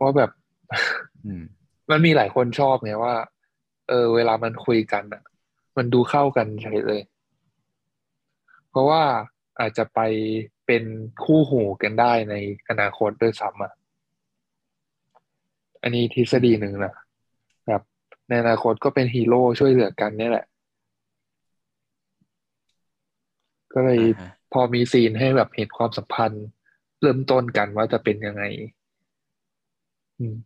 [0.01, 0.31] ว่าแบบ
[1.25, 1.43] อืม
[1.91, 3.15] มันมีหลายคนชอบไงว่า
[3.89, 5.23] เออ เวลามันคุยกันอะ
[5.77, 7.03] มันดูเข้ากันเฉยเลย
[8.77, 9.03] ราะว่า
[9.61, 10.01] อาจจะไป
[10.67, 10.85] เป็น
[11.25, 12.35] คู่หูกันได้ใน
[12.69, 13.73] อนาคตด้วยซ้ำอะ
[15.83, 16.95] อันนี้ทฤษฎีหนึ่งนะ
[17.67, 17.83] แบบ
[18.29, 20.47] ในอนาคตก็เป็นฮีโร่ช่วยเหลือกันเนี่ยแหละ
[23.73, 26.47] ก็เลยอ่าฮะพอมีซีนให้แบบเห็นความสัมพันธ์
[27.01, 28.43] เริ่มต้นกันว่าจะเป็นยังไง
[30.19, 30.37] อืม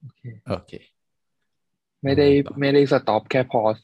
[0.00, 0.93] โอเคโอเค
[2.04, 3.76] ไม่ได้ต่อไม่ได้สต็อปแค่พอส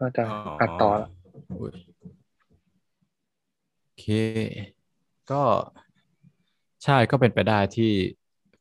[0.00, 0.24] ก็จะ
[0.60, 1.08] อัดต่อละ
[1.60, 1.72] อุ๊ย
[3.82, 4.06] โอเค
[5.30, 5.42] ก็
[6.84, 7.90] ใช่ก็เป็นไปได้ที่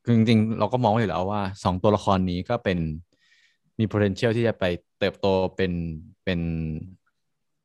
[0.03, 2.79] คือจริงๆ เราก็มองไว้อยู่แล้วว่าสองตัวละครนี้ก็เป็น
[3.79, 4.65] มี potential ที่จะไป
[4.99, 5.71] เติบโตเป็น
[6.23, 6.39] เป็น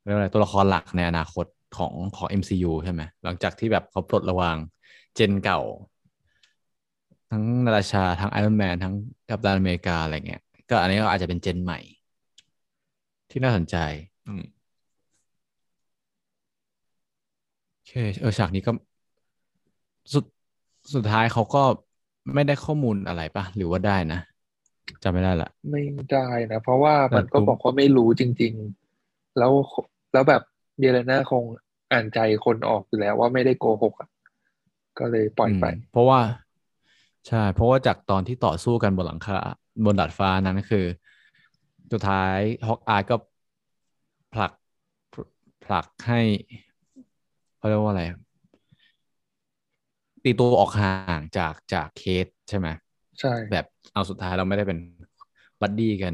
[0.02, 1.46] เรียกว่าอะไรตัวละครหลักในอนาคต
[1.76, 4.56] ของของ MCU ใช่ไหมหลังจากที่แบบเขาปลดระวาง
[5.14, 5.60] เจนเก่า
[7.30, 8.94] ทั้งนาตาชา ทั้งไอรอนแมนทั้ง
[9.28, 11.78] กัปตันอเมริกา อะไรเงี้ย ก็อันนี้ก็อาจจะเป็นเจนใหม่
[13.30, 13.76] ที่น่าสนใจ
[14.26, 14.42] อืม
[17.72, 18.72] โอเคเออฉากนี้ก็
[20.12, 20.24] สุด
[20.94, 21.62] สุดท้ายเขาก็
[22.34, 24.20] ไม่ได้ข้อมูลอะไรปะหรือว่าได้นะ
[25.02, 28.52] จำไม่ได้ละ ไม่ได้นะ เพราะว่ามันก็แต่ผมบอกว่าไม่รู้จริง
[28.96, 29.52] ๆ แล้ว
[30.12, 30.42] แล้วแบบ
[30.80, 31.44] เดเลน่าคง
[31.92, 34.08] อ่านใจคนออกอยู่แล้วว่าไม่ได้โกหกอะ
[34.98, 36.20] ก็เลยปล่อยไปมเพราะว่า
[37.28, 39.38] ใช่ เพราะว่าจากตอนที่ต่อสู้กันบนหลังคา
[39.84, 40.84] บนดาดฟ้านั้นคือ
[41.92, 43.16] สุดท้ายฮอกอายก็
[44.34, 44.52] ผลัก
[45.64, 46.20] ผลักให้
[47.56, 48.04] เขาเรียกว่าอะไร
[50.24, 52.68] ตีตัวออกห่างจากจากเคสใช่ไหม
[53.20, 54.78] ใช่ แบบเอาสุดท้ายเราไม่ได้เป็น
[55.60, 56.12] บัดดี้กัน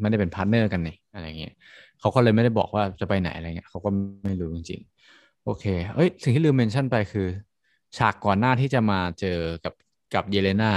[0.00, 1.54] ไม่ได้เป็น partner กันนี่อะไรเงี้ย
[2.00, 3.88] เขาก็เลยไม่ได้บอกว่าจะไปไหนอะไรเงี้ยเขาก็
[4.24, 5.64] ไม่รู้จริงๆโอเค
[5.94, 7.28] เอ้ยสิ่งที่ลืม mention ไปคือ
[7.96, 9.74] ฉากก่อนหน้าที่จะมาเจอกับ
[10.14, 10.72] กับเยเลน่า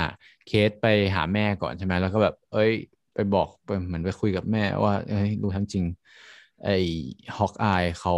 [0.49, 2.71] เคทไปหาแม่ก่อนใช่ไหมแล้วก็แบบ เอ้ย
[3.13, 5.85] ไปบอกไปเหมือนไปคุยกับแม่ว่าเอ้ยรู้ทั้งจริง
[6.63, 6.77] ไอ้
[7.37, 8.15] Hawkeye เขา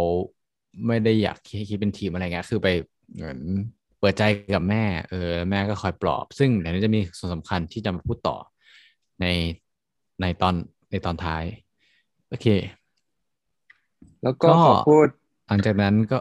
[0.86, 2.68] ไม่ได้อยากให้เคทเป็นทีมอะไรเงี้ยคือไป
[3.14, 3.38] เหมือน
[3.98, 4.22] เปิดใจ
[4.54, 8.36] กับแม่ เออแล้วแม่ก็คอยปลอบ ซึ่งเดี๋ยวนี้จะมีส่วนสำคัญที่จะมาพูดต่อ
[9.20, 9.26] ใน
[10.20, 10.54] ในตอน
[10.90, 11.44] ในตอนท้าย
[12.28, 12.46] โอเค
[14.22, 15.06] แล้วก็ก็ขอพูด
[15.48, 16.18] หลังจากนั้นก็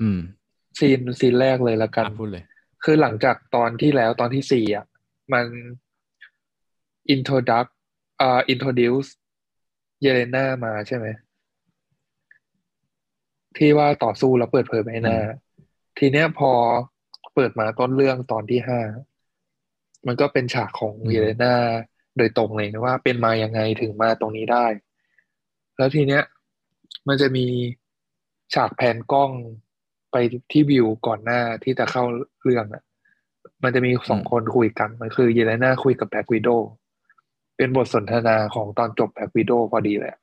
[0.00, 0.18] อืม
[0.78, 2.44] ซีนซีนแรกเลยละกันอะพูดเลย
[2.84, 4.84] คือหลังจากตอนที่แล้วตอนที่สี่อะ
[5.32, 5.46] มัน
[7.14, 7.66] introduc
[8.20, 9.08] อ่า introduce
[10.00, 11.06] เยเลนามาใช่ไหม
[13.56, 15.48] ที่ว่าต่อสู้แล้วเปิดเผยใบหน้าอืม
[15.98, 16.50] ทีเนี้ยพอ
[17.34, 18.80] เปิดมาต้นเรื่องตอนที่ห้า
[20.06, 21.54] มันก็เป็นฉากของอืมเยเลน่า
[22.18, 24.66] โดยตรงเลยนะว่าเป็นมายังไงถึงมาตรงนี้ได้
[25.76, 26.22] แล้วทีเนี้ย
[27.08, 27.46] มันจะมี
[28.54, 29.30] ฉากแพนกล้อง
[30.12, 30.16] ไป
[30.52, 32.04] ที่วิวก่อนหน้าที่จะเข้า
[32.42, 32.82] เรื่องอะ
[33.62, 36.48] มันจะมีสองคนคุยกัน มันคือเยเลน่าคุยกับ Black Widow
[37.56, 40.20] เป็นบทสนทนาของตอนจบ Black Widow พอดีเลยอะ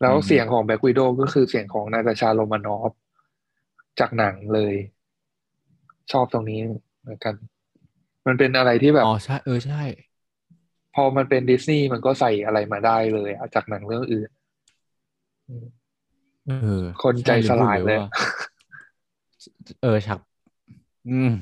[0.00, 2.92] แล้วอืมเสียงของ Black Widow ก็คือเสียงของนาตาชาโรมานอฟ
[3.98, 4.74] จากหนังเลย
[6.12, 6.60] ชอบตรงนี้
[7.00, 7.34] เหมือนกัน
[8.26, 9.76] มันเป็นอะไรที่แบบ อ๋อใช่เออใช่
[10.94, 14.30] พอมันเป็นดิสนีย์มันก็ใส่อะไรมาได้เลยอะจากหนังเรื่องอื่น
[15.48, 15.80] อืม
[16.44, 16.54] เออ
[17.02, 18.06] คนใจช่สลายพูดเลยว่า
[19.80, 20.20] เออฉาก
[21.06, 21.32] อืม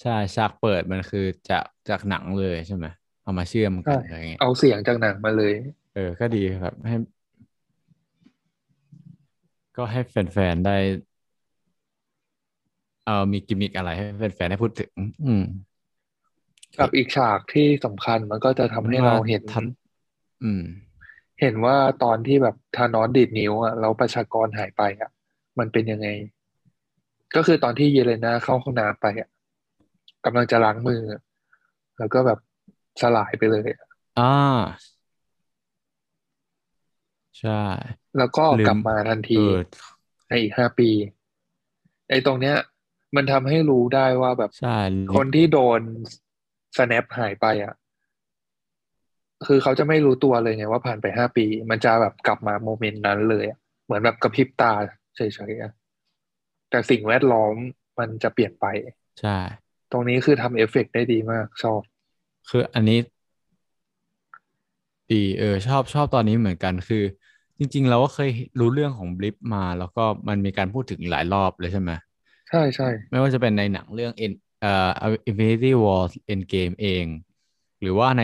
[0.00, 2.86] ใช่ฉากเปิดมันคือจากจากหนังเลยใช่ไหม
[3.22, 5.54] เอามาเชื่อมกัใช่นอะไรเงี้ยเอาเสียงจากหนังมาเลย
[5.92, 6.94] เออ ก็ดีครับให้
[9.76, 10.70] ก็ให้แฟนๆได้
[13.04, 14.90] เออมีกิมมิกอะไรให้แฟนๆได้พูดถึง
[15.24, 15.42] อืม
[16.78, 19.64] กับอีกฉากที่สำคัญมันก็จะทำให้เราเห็นทัน
[20.42, 20.62] อืม
[21.40, 25.10] เห็นว่าตอนที่แบบธานอสดีดนิ้วอะแล้วประชากรหายไปอะ
[25.58, 26.08] มันเป็นยังไง
[27.36, 29.28] ก็คือตอนที่เยเลนาเข้าห้องน้ำไปอะ
[30.24, 31.20] กำลังจะล้างมืออะ
[31.98, 32.38] แล้วก็แบบ
[33.00, 33.88] สลายไปเลยอะ
[34.18, 34.34] อ่า
[37.40, 37.62] ใช่
[38.18, 39.50] แล้วก็ลืมกลับมาทันเอทีอ
[40.28, 40.90] ในอีกห้าปี
[42.10, 42.56] ไอ้ตรงเนี้ย
[43.16, 44.78] มันทำให้รู้ได้ว่าแบบใช่
[45.14, 45.80] คนที่โดน
[46.76, 47.74] snap หายไปอะ
[49.46, 54.72] คือเขาจะไม่รู้ตัวเลยไงว่าผ่านไปห้าปี มันจะแบบกลับมาโมเมนต์นั้นเลยอะเหมือนแบบกระพริบตา
[55.16, 55.72] เฉยๆอะ
[56.70, 57.54] แต่สิ่งแวดล้อม
[57.98, 58.66] มันจะเปลี่ยนไป
[59.20, 59.38] ใช่
[59.92, 61.80] ตรงนี้คือทำเอฟเฟกต์ได้ดีมาก ชอบ
[62.48, 62.98] คืออันนี้
[65.12, 67.02] ดีเออชอบชอบตอนนี้เหมือนกันคือ
[67.58, 71.90] จริง ๆ เราก็เคยรู้เรื่องของ Blip มา แล้วก็มันมีการพูดถึงหลายรอบเลยใช่ไหม
[72.50, 74.90] ใช่ใช่ไม่ว่าจะเป็นในหนังเรื่อง End เอ่อ
[75.30, 76.02] Infinity War
[76.32, 77.04] Endgame เอง
[77.80, 78.22] หรือว่าใน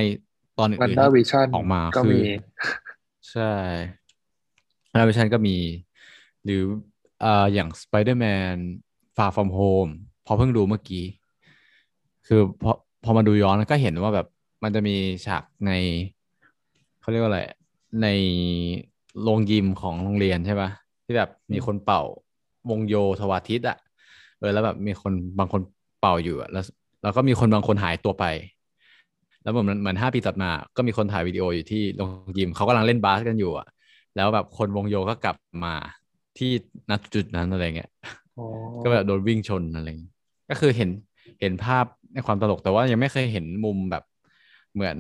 [0.59, 2.20] ตอน WandaVision อื่นๆด้าที่ออกมาก็คือมี
[3.30, 3.52] ใช่
[4.90, 5.57] ใน WandaVision ก็มี
[6.44, 8.57] หรือเอ่ออย่าง Spider-Man
[9.16, 9.90] Far From Home
[10.27, 11.05] พอเพิ่งดูเมื่อกี้
[12.27, 12.72] คือพอ
[13.05, 14.27] พอมาดูย้อนก็เห็นว่าแบบ
[14.62, 14.94] มันจะมี
[15.27, 15.70] ฉากใน
[17.00, 17.40] เขาเรียกว่าอะไร
[18.03, 18.07] ใน
[19.22, 20.70] โรงยิมของโรงเรียนใช่ปะ
[21.05, 22.03] ที่แบบมีคนเป่า
[22.70, 23.79] วงโยธวาทิตอะ
[24.38, 25.61] เออแล้วแบบมีคนบางคน
[26.00, 26.64] เป่าอยู่อะแล้ว
[27.03, 28.24] แล้วก็มีคนบางคนหายตัวไป
[29.42, 33.66] แล้วเหมือนเหมือนห้าปีตัดมา ก็มีคนถ่ายวิดีโออยู่ที่โรงยิมเขากำลังเล่นบาสกันอยู่อะ
[34.16, 35.74] แล้วแบบคนวงโยก็กลับมา
[36.38, 36.51] ที่
[36.90, 37.90] ณจุดนั้นอะไรเงี้ย
[38.38, 38.47] อ๋อ
[38.83, 40.11] ก็แบบโดนวิ่งชนอะไรอย่างงี้
[40.51, 40.90] ก็คือเห็น
[41.40, 44.05] เห็นภาพในความตลกแต่ว่ายังไม่เคยเห็นมุมแบบ
[44.75, 44.97] เหมือน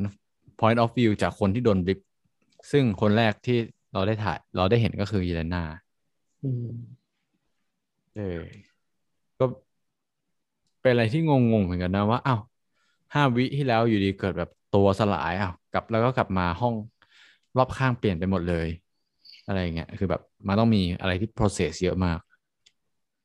[0.60, 1.98] point of view จากคนที่โดนบลิป
[2.72, 3.58] ซึ่งคนแรกที่
[3.92, 5.64] เราได้ถ่าย เราได้เห็นก็คือเยเลนา
[6.44, 6.66] อืม
[8.16, 8.40] เออ
[9.38, 9.44] ก็
[10.80, 12.40] เป็นอะไรที่งงๆเหมือนกันนะว่าอ้าว
[13.14, 16.74] ห้าวิที่แล้วอยู่ดีเกิดแบบตัวสลายอ้าวกลับแล้วก็กลับมาห้อง
[17.56, 18.68] รอบข้างเปลี่ยนไปหมดเลย
[19.46, 22.18] อะไรอย่างเงี้ยคือแบบมันต้องมีอะไรที่ process เยอะมาก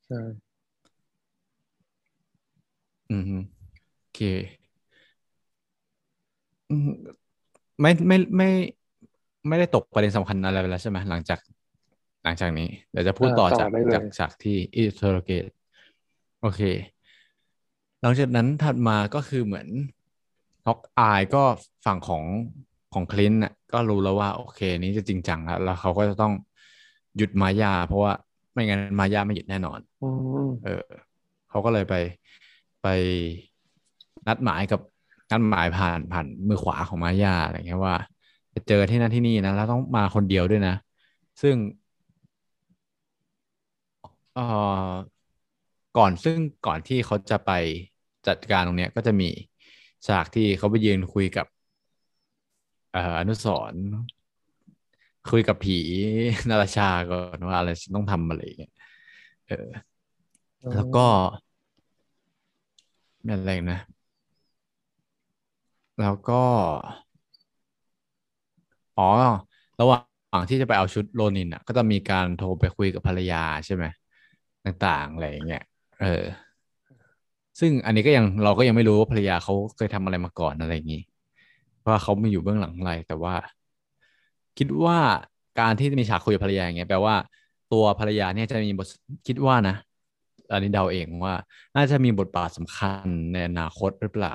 [0.05, 0.49] ใช่
[3.09, 3.37] อืมฮึ
[3.97, 4.19] โอเค
[6.69, 6.87] อืม
[7.81, 8.47] ไม่ไม่ไม่
[9.47, 11.39] ไม่ได้ตกประเด็นสำคัญอะไรไปแล้วใช่ไหมหลังจาก
[12.23, 15.45] หลังจากนี้เดี๋ยวจะพูดอ่าต่อต่อจากได้เลยจากฉากที่อิสโรเกต
[16.41, 16.61] โอเค
[18.01, 19.67] หลังจากนั้นถัดมาก็คือเหมือน
[20.67, 21.43] ฮอกอายก็
[21.85, 22.23] ฝั่งของ
[22.93, 26.33] ของคลินต์น่ะก็รู้แล้วว่าโอเค นี้จะจริงจังแล้วแล้วเขาก็จะต้อง
[27.17, 28.13] หยุดมายา เพราะว่า
[28.53, 30.05] ไม่งั้นมายาไม่หยุดแน่นอนอื
[30.45, 30.83] มเออ
[31.49, 31.95] เขาก็เลยไป
[32.81, 32.87] ไป
[34.27, 34.79] นัดหมายกับ
[35.31, 37.95] นัดหมายผ่านผ่านมือขวาของมายาอะไรเงี้ยว่า
[38.53, 40.75] จะเจอที่นั่นที่นี่นะแล้วต้องมาคนเดียวด้วยนะ
[41.41, 41.55] ซึ่ง
[44.33, 44.41] เอ่อ
[45.97, 47.51] ก่อนซึ่งก่อนที่เขาจะไป
[48.27, 49.29] จัดการตรงเนี้ยก็จะมี
[50.07, 53.83] ฉากที่เขาไปยืนคุยกับเอ่ออนุสรณ์
[55.29, 55.73] คุยกับผี
[56.49, 58.71] นาราชาก่อนว่าอะไรฉันต้องทำอะไรอย่างเงี้ย
[59.47, 59.55] เออ
[60.73, 61.05] แล้วก็
[63.29, 63.75] อะไรนะ
[65.99, 66.43] แล้วก็
[68.95, 69.03] อ๋อ
[69.79, 73.85] ระหว่างที่จะไปเอาชุดโรนินอะ ก็จะมีการโทรไปคุยกับภรรยาใช่ไหม
[74.65, 75.61] ต่างๆอะไรอย่างเงี้ย
[75.97, 76.05] เออ
[77.59, 81.08] ซึ่งอันนี้ก็ยังเราก็ยังไม่รู้ว่าภรรยาเขาเคยทำอะไรมาก่อนอะไรอย่างงี้เพราะ
[81.89, 83.35] ว่าเขาไม่อยู่เบื้องหลังอะไร แต่ว่า
[84.57, 84.97] คิดว่า
[85.59, 87.15] การที่มีฉากคุยกับภรรยาอย่างเงี้ยแปลว่า
[87.73, 88.87] ตัวภรรยาเนี่ยจะมีบท
[89.27, 89.75] คิดว่านะ
[90.51, 91.33] อันนี้เดาเองว่า
[91.75, 94.33] น่าจะมีบทบาทสำคัญในอนาคตหรือเปล่า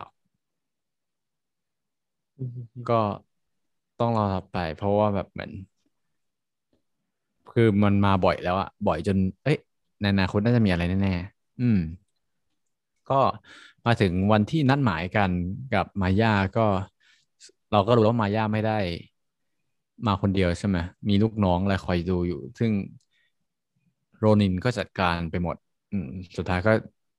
[2.38, 2.94] อืมก็
[3.98, 5.50] ต้องรอต่อไป เพราะว่าแบบเหมือน
[7.52, 9.58] คือมันมาบ่อยแล้วอะบ่อยจน เอ้ย
[10.00, 11.78] ในอนาคตน่าจะมีอะไรแน่ๆอืม
[13.10, 13.20] ก็
[13.86, 15.30] มาถึงวันที่นัดหมายกัน
[15.74, 16.66] กับมาย่าก็
[17.74, 18.78] เราก็รู้ว่ามาย่าไม่ได้
[20.06, 22.72] มาคนเดียวใช่ไหมมีลูกน้องอะไรคอยดูอยู่ ซึ่ง
[24.18, 25.56] โรนินก็จัดการไปหมด
[25.90, 26.06] อืม
[26.36, 26.70] สุดท้ายก็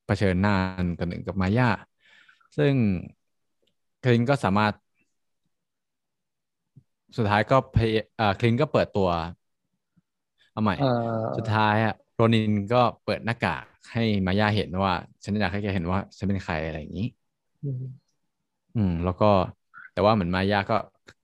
[0.05, 0.53] เผชิญหน้า
[0.99, 1.67] กันหนึ่งกับมาย่า
[2.57, 2.75] ซึ่ง
[4.03, 4.73] คลินก็สามารถ
[7.17, 9.09] สุดท้ายก็พยเอ่อคลินก็เปิดตัว
[10.51, 10.85] เอาใหม่อ่า
[11.35, 17.05] สุดท้ายอะโรนินก็เปิดหน้ากากให้มาย่าเห็นว่า ฉันอยากให้แกเห็นว่าฉันเป็นใครอะไรอย่างนี้
[17.63, 18.15] อืม
[18.73, 19.25] อืมแล้วก็
[19.95, 20.77] แต่ว่าเหมือนมาย่าก็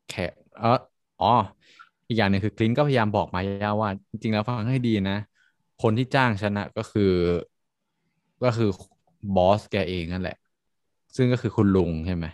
[0.10, 0.26] แค่
[0.58, 0.68] เออ
[1.22, 1.28] อ๋อ
[2.08, 5.18] อีกอย่างหนึ่งคือคลินก็พยายามบอกมาย่าว่า จริงๆแล้วฟังให้ดีนะ
[5.84, 7.04] คนที่จ้างฉันนะก็คือ
[8.44, 8.70] ก็คือ
[9.36, 10.38] บอสแกเองนั่นแหละ
[11.16, 12.26] ซึ่งก็คือคุณลุงใช่ไหม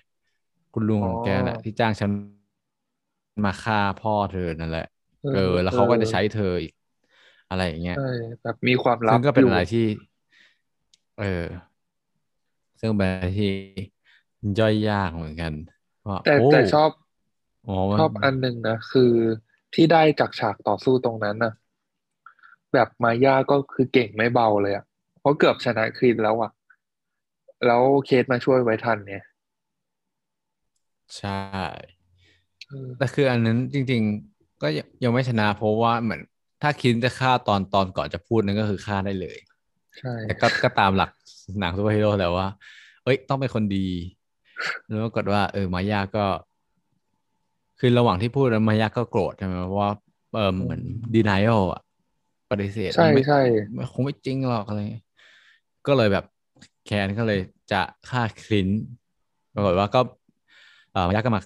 [0.74, 2.12] คุณลุงของแกแหละที่จ้างฉัน
[3.46, 4.86] มาฆ่าพ่อเธอนั่นแหละ
[5.34, 6.74] เออ แล้วเขาก็จะใช้เธออีก
[7.50, 8.10] อะไรอย่างเงี้ยใช่
[8.42, 9.86] แบบมีความลับซึ่งก็เป็นยู่อะไรที่
[11.18, 11.26] เออ
[12.80, 13.52] ซึ่งเป็นอะไรที่
[14.60, 15.54] ย่อยยากเหมือนกัน
[16.08, 16.90] ว่าแต่โอ้แต่ชอบ
[17.66, 19.14] อ๋อมันชอบอันหนึ่งนะคือ
[19.74, 21.54] ที่ได้จากฉากต่อสู้ตรงนั้นน่ะ
[22.74, 24.86] แบบมาย่าก็คือเก่งไม่เบาเลยอะ
[25.20, 26.52] เพราะเกือบชนะ Clint แล้วอะ
[27.66, 29.24] แล้ว Kate มาช่วยไว้ทันเนี่ย
[31.16, 31.30] ใช่
[32.68, 36.22] เออแต่คืออันนั้นจริง ๆ ก็ยังยังไม่ชนะเพราะว่าเหมือน
[36.62, 39.38] ถ้าคิดจะฆ่าตอนตอนก่อนจะพูดนั่นก็คือฆ่าได้เลย
[39.98, 41.10] ใช่แต่ก็ก็ตามหลัก
[41.60, 42.48] หนังซูเปอร์ฮีโร่แหละว่า
[43.04, 43.88] เอ้ยต้องเป็นคนดี
[44.88, 46.26] แล้วปรากฏว่าเออมายาก็
[47.80, 49.92] คือระหว่างที่พูดแล้วมายาก็โกรธใช่ไหมเพราะว่า
[50.36, 50.82] เออเหมือน
[51.16, 51.82] denial อะ
[52.52, 53.40] ปฏิเสธใช่ไม่ใช่
[53.74, 55.06] ไม่คงไม่จริงหรอกอะไรเงี้ย
[55.88, 56.26] ก็เลยแบบ
[56.86, 57.40] แคนก็เลย
[57.72, 58.84] จะฆ่าคลินต์
[59.56, 60.02] ปรากฏว่าก็
[60.92, 61.42] เออมายาก็มา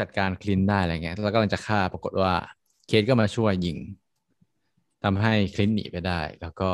[0.00, 2.32] จัดการคลินต์ได้อะไรเงี้ยแล้วก็กำลังจะฆ่าปรากฏว่า
[2.86, 3.78] เคสก็มาช่วยยิง
[5.04, 6.70] ทำให้คลินต์หนีไปได้ แล้วก็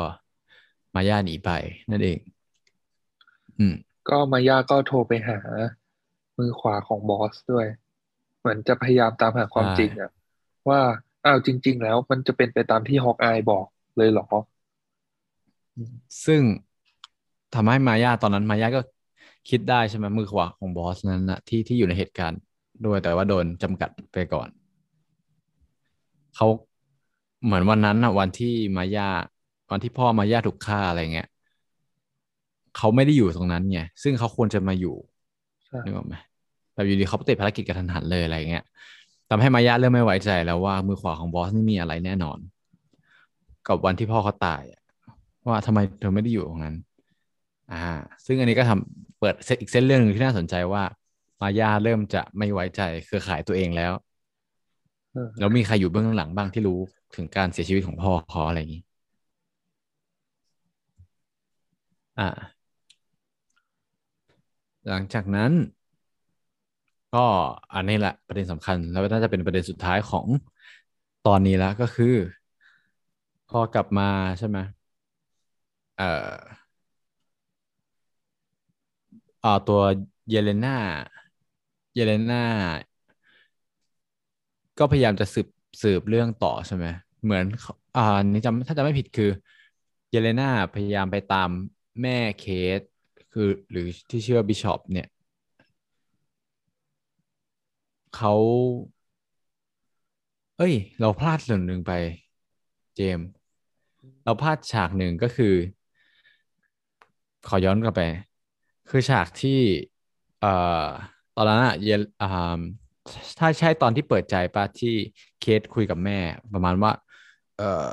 [0.95, 1.51] มาย่าหนีไป
[1.91, 2.19] นั่นเอง
[3.59, 3.75] อืม
[4.11, 5.39] ก็มาย่าก็โทรไปหา
[6.37, 7.67] มือขวาของบอสด้วย
[8.39, 10.11] เหมือนจะพยายามตามหาความใช่จริงอะ
[10.69, 10.79] ว่า
[11.25, 13.65] อ้าวจริง ๆ แล้วมันจะเป็นไปตามที่ฮอกอายบอก
[13.97, 14.27] เลยเหรอ
[15.75, 15.91] อืม
[16.25, 16.41] ซึ่ง
[17.53, 18.81] ทำให้มาย่าตอนนั้นมาย่าก็
[19.49, 22.39] คิดได้ใช่ไหมมือขวาของบอสนั้นนะที่ที่อยู่ในเหตุการณ์
[22.85, 24.47] ด้วยแต่ว่าโดนจำกัดไปก่อน
[26.35, 26.47] เขา
[27.43, 29.09] เหมือนวันนั้นนะวันที่มาย่า
[29.71, 31.27] วันที่พ่อมาย่าถูกฆ่าอะไรเงี้ย
[32.77, 34.95] เขาไม่ได้อยู่ตรงนั้นไงซึ่งเขาควรจะมาอยู่
[35.65, 36.15] ใช่นึกออกไหม
[36.73, 38.63] แบบอยู่ดีเขาติดภารกิจกระทันหันเลยอะไรเงี้ย
[39.29, 42.37] ทำให้มาย่าเริ่มไม่ไว้ใจแล้วว่ามือขวาของบอสนี่มีอะไรแน่นอน
[43.67, 44.81] กับวันที่พ่อเขาตายอะ
[45.47, 46.75] ว่าทำไมเธอไม่ได้อยู่ตรงนั้น
[47.71, 47.83] อ่า
[48.25, 50.83] ซึ่งอันนี้ก็ทำเปิดเส้นอีกเส้นเรื่องหนึ่งที่น่าสนใจว่า
[51.41, 53.93] มาย่าเริ่มจะไม่ไว้ใจเครือข่ายตัวเองแล้ว
[55.13, 56.79] เออแล้วมีใครอยู่เบื้องหลังบ้างที่รู้
[57.15, 58.83] ถึงการเสียชีวิตของพ่อเขาอะไรอย่างนี้
[62.19, 62.60] อ่า
[64.87, 65.51] หลังจากนั้น
[67.11, 67.19] ก็
[67.73, 70.27] อันนี้แหละประเด็นสำคัญ แล้วน่าจะเป็นประเด็นสุดท้ายของ
[71.23, 72.05] ตอนนี้แล้วก็คือ
[73.47, 74.03] พอกลับมา
[74.37, 74.57] ใช่ไหม
[75.97, 76.61] เอ่อ
[79.43, 79.79] อ่าตัว
[80.29, 80.69] เยเลนา
[81.93, 82.37] เยเลนา
[84.77, 85.47] ก็พยายามจะสืบ
[85.81, 86.85] สืบเรื่องต่อใช่ไหม
[87.23, 89.25] เหมือนเขาอ่านี่จำถ้าจำไม่ผิดคือ
[90.09, 91.49] เยเลนาพยายามไปตาม
[92.01, 92.41] แม่เค
[92.79, 92.81] ส
[93.33, 95.07] คือหรือที่เชื่อบิชอปเนี่ย
[98.13, 98.33] เขา
[100.57, 101.91] เอ้ย เราพลาดส่วนหนึ่งไป
[102.95, 103.19] เจม
[104.23, 105.53] เราพลาดฉากหนึ่งก็คือ
[107.47, 108.01] ขอย้อนกลับไป
[108.89, 109.59] คือฉากที่
[110.39, 110.87] เอ่อ
[111.35, 111.89] ตอนนั้นอะเย
[112.21, 112.27] อ่า
[113.39, 114.93] ถ้าใช่ตอนที่เปิดใจปะที่
[115.39, 116.19] เคสคุยกับแม่
[116.53, 116.91] ประมาณว่า
[117.55, 117.85] เอ่อ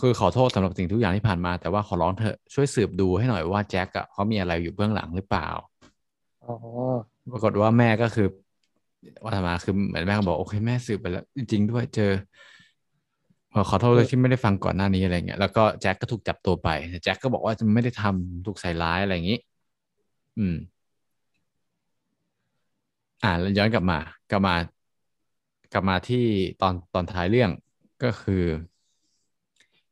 [0.00, 5.48] คือขอโทษสำหรับสิ่งทุกอย่างที่ผ่านมา แต่ว่าขอร้องเถอะช่วยสืบดูให้หน่อยว่าแจ็คอะเขามีอะไรอยู่เบื้องหลังหรือเปล่า
[6.44, 6.54] อ๋อ
[7.32, 8.28] ปรากฏว่าแม่ก็คือ
[9.22, 12.12] ว่าธรรมาคือเหมือนแม่ก็บอกโอเคแม่สืบไปแล้ว จริง ๆ ด้วยเจอ
[13.54, 19.38] ขอขอโทษเลยที่ไม่ได้ฟังก่อนหน้านี้อะไรเงี้ยแล้วก็แจ็คก็ถูกจับตัวไปแต่แจ็คก็บอกว่าจะไม่ได้ทำถูกใส่ร้ายอะไรอย่างนี้
[20.38, 20.54] อืม
[23.22, 23.98] อ่าแล้วย้อนกลับมา
[24.30, 24.54] กลับมา
[25.72, 26.24] กลับมาที่
[26.60, 27.50] ตอนตอนท้ายเรื่อง
[28.02, 28.44] ก็คือ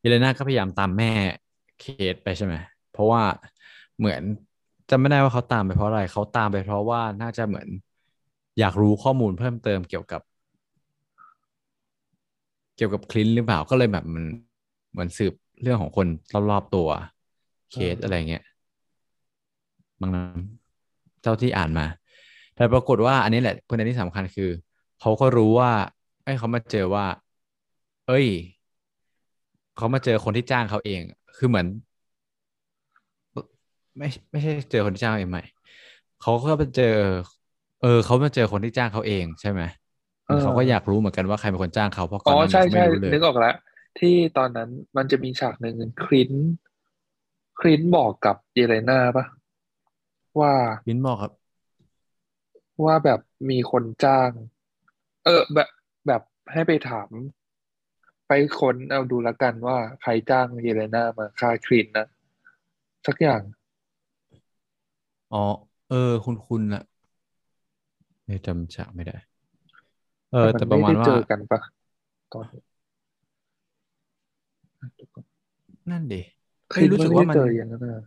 [0.06, 1.12] เยเลนาก็พยายามตามแม่
[1.80, 2.54] เคสไปใช่ไหม
[2.92, 3.22] เพราะว่า
[3.98, 4.22] เหมือน
[4.90, 7.68] จำไม่ได้ว่าเขาตามไปเพราะอะไรเขาตามไปเพราะว่าน่าจะเหมือน
[8.58, 10.20] อยากรู้ข้อมูลเพิ่มเติมเกี่ยวกับ
[12.76, 14.24] เกี่ยวกับคลินหรือเปล่าก็เลยแบบมัน
[14.90, 16.06] เหมือนสืบเรื่องของคน
[16.50, 16.88] รอบๆตัว
[17.72, 18.44] เคสอะไรเงี้ย
[20.00, 20.38] บางนั้น
[21.22, 21.86] เจ้าที่อ่านมา
[22.54, 24.50] แต่ปรากฏว่าอันนี้แหละประเด็นที่สำคัญคือ
[25.00, 25.70] เขาก็รู้ว่า
[26.24, 27.06] ไอ้ยเขามาเจอว่า
[28.06, 28.26] เอ้ย
[29.76, 31.02] เขามาเจอคนที่จ้างเขาเอง
[31.36, 31.66] คือเหมือน
[33.98, 35.42] ไม่ไม่ใช่เจอคนที่จ้างเองใหม่
[36.18, 36.84] เขาก็ไปเจอ
[37.78, 39.62] เออเขามาเจอคนที่จ้างเขาเองใช่ไหม
[40.24, 43.54] เออเขาก็อยากรู้เหมือนกันว่าใครเป็นคนจ้างเขาเพราะก่อ๋อนอหน้านี้ใช่เขาไม่ใช่รู้เลยนึกออกแล้ว
[43.98, 46.32] ที่ตอนนั้นมันจะมีฉากหนึ่งคลิน
[47.60, 49.24] คลินบอกกับเยเลนาปะ
[50.38, 50.54] ว่า
[50.86, 51.32] วินบอกครับ
[52.84, 54.30] ว่าแบบมีคนจ้าง
[55.24, 55.68] เออแบบ
[56.06, 57.10] แบบให้ไปถาม
[58.28, 62.06] ไปค้นเอาดูละกันว่าใครจ้างเยเลนามาฆ่าคลินนะ
[63.06, 63.42] สักอย่าง
[65.30, 65.36] อ๋อ
[65.86, 66.82] เออ คุณคุณอะ
[68.26, 69.16] ไม่จำฉากไม่ได้
[70.30, 71.60] เออ แต่แต่มันประไม่มาณได้ว่าเจอกันปะ
[72.32, 72.60] ตอนนี้
[75.90, 76.16] นั่นดิ
[76.72, 78.02] คเฮ้ลิยนรู้มันสึกไม่ว่าได้มันเจออย่างนั้นนะ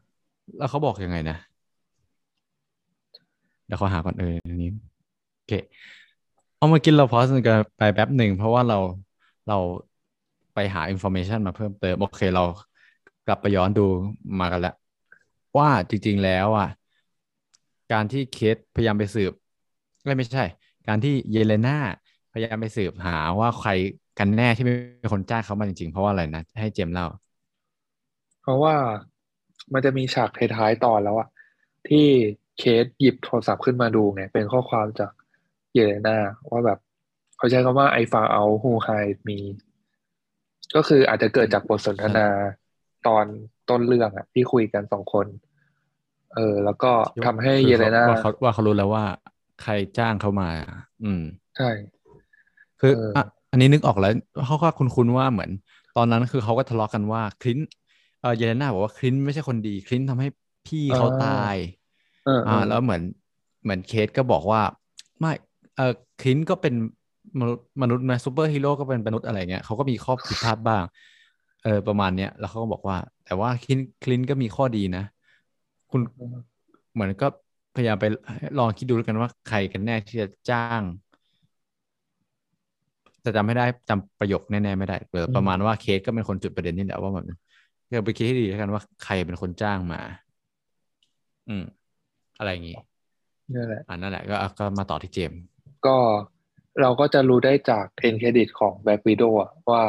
[0.58, 1.36] แล้วเขาบอกยังไงนะ
[3.66, 4.70] เดี๋ยวขอหาก่อนเอออันนี้
[5.36, 5.52] โอเค
[6.58, 8.76] เอามากินเราพอสกันไปแป๊บหนึ่ง เพราะว่าเรา
[9.48, 9.56] เรา
[10.60, 12.44] ไปหาอินโฟเมชันมาเพิ่มเติม โอเคเรา
[13.28, 13.86] กลับไปย้อนดู
[14.40, 14.76] มากันแล้ว
[15.58, 16.70] ว่าจริงๆแล้วอะ
[17.92, 19.34] การที่เคสพยายามไปสืบ
[20.04, 20.46] ไม่ไม่ใช่
[20.88, 21.78] การที่เยเลนา
[22.34, 23.72] พยายามไปสืบหาว่าใคร
[24.20, 24.74] กันแน่ที่เป็
[25.06, 27.08] นคนจ้างเขามาจริงๆ เพราะว่าอะไรนะ ให้เจมส์เล่า
[28.42, 28.76] เพราะว่า
[29.74, 31.28] มันจะมีฉากท้ายๆตอนแล้วอะ
[31.88, 32.06] ที่
[32.60, 35.12] เคสหยิบโทรศัพท์ขึ้นมาดูไงเป็นข้อความจาก
[35.74, 36.18] เยเลนา
[36.52, 36.80] ว่าแบบ
[37.38, 39.40] เขาใช้คำว่า I found out who hired me
[40.76, 42.28] ก็คืออาจจะเกิดจากบทสนทนา
[43.08, 43.26] ตอน
[43.70, 45.28] ต้นเรื่องอะที่คุยกันสองคน
[46.36, 46.92] เออ แล้วก็
[47.26, 49.06] ทำให้คือ Yelena ว่าเขาว่าเขารู้แล้วว่า
[49.62, 50.50] ใครจ้างเขามา
[51.04, 51.22] อืม
[51.56, 51.70] ใช่
[52.80, 54.12] คือเอออ่อะอันนี้นึกออกแล้ว
[54.46, 55.52] เขาก็คุ้นๆว่าเหมือน
[55.96, 57.68] ตอนนั้นคือเขาก็ทะเลาะกันว่า Clint
[58.22, 60.28] เออ Yelena บอกว่า Clint ไม่ใช่คนดี Clint ทำให้
[60.66, 61.56] พี่เขาตาย
[62.24, 63.02] เออเออ่าอแล้วเหมือน
[63.64, 64.62] เหมือน Kate ก็บอกว่า
[65.20, 65.32] ไม่
[65.76, 65.84] เออ
[66.20, 66.74] Clint ก็เป็น
[67.40, 70.84] มนุษย์มนุษย์นะซูเปอร์ฮีโร่ก็เป็นมนุษย์อะไรเงี้ยเขาก็มีข้อผิดพลาดบ้าง
[71.64, 75.04] เออประมาณเนี้ยแล้วเขาก็บอกว่า แต่ว่าคลินคลินต์ก็มีข้อดีนะ
[75.92, 76.02] คุณ
[76.94, 77.28] เหมือนก็
[77.76, 78.06] พยายามไป
[78.58, 80.82] ลองคิดดูแล้วกันว่าใครกันแน่ที่จะจ้าง
[83.22, 87.26] แต่จำไม่ได้จำประโยคแน่ๆไม่ได้เออประมาณว่าเคสก็เป็นคนจุดประเด็นนี่แหละว่าแบบ
[87.90, 90.02] ก็ไปคิดให้ดีแล้วกันว่าใครเป็นคนจ้างมา
[91.50, 91.64] อืม
[92.38, 92.76] อะไรอย่างงี้
[93.54, 95.40] นั่นแหละอ่านั่นแหละก็ก็มาต่อที่เจมส์
[95.86, 95.96] ก็
[96.82, 99.26] เราก็จะรู้ได้จาก end credit ของ Black Widow
[99.72, 99.84] ว่า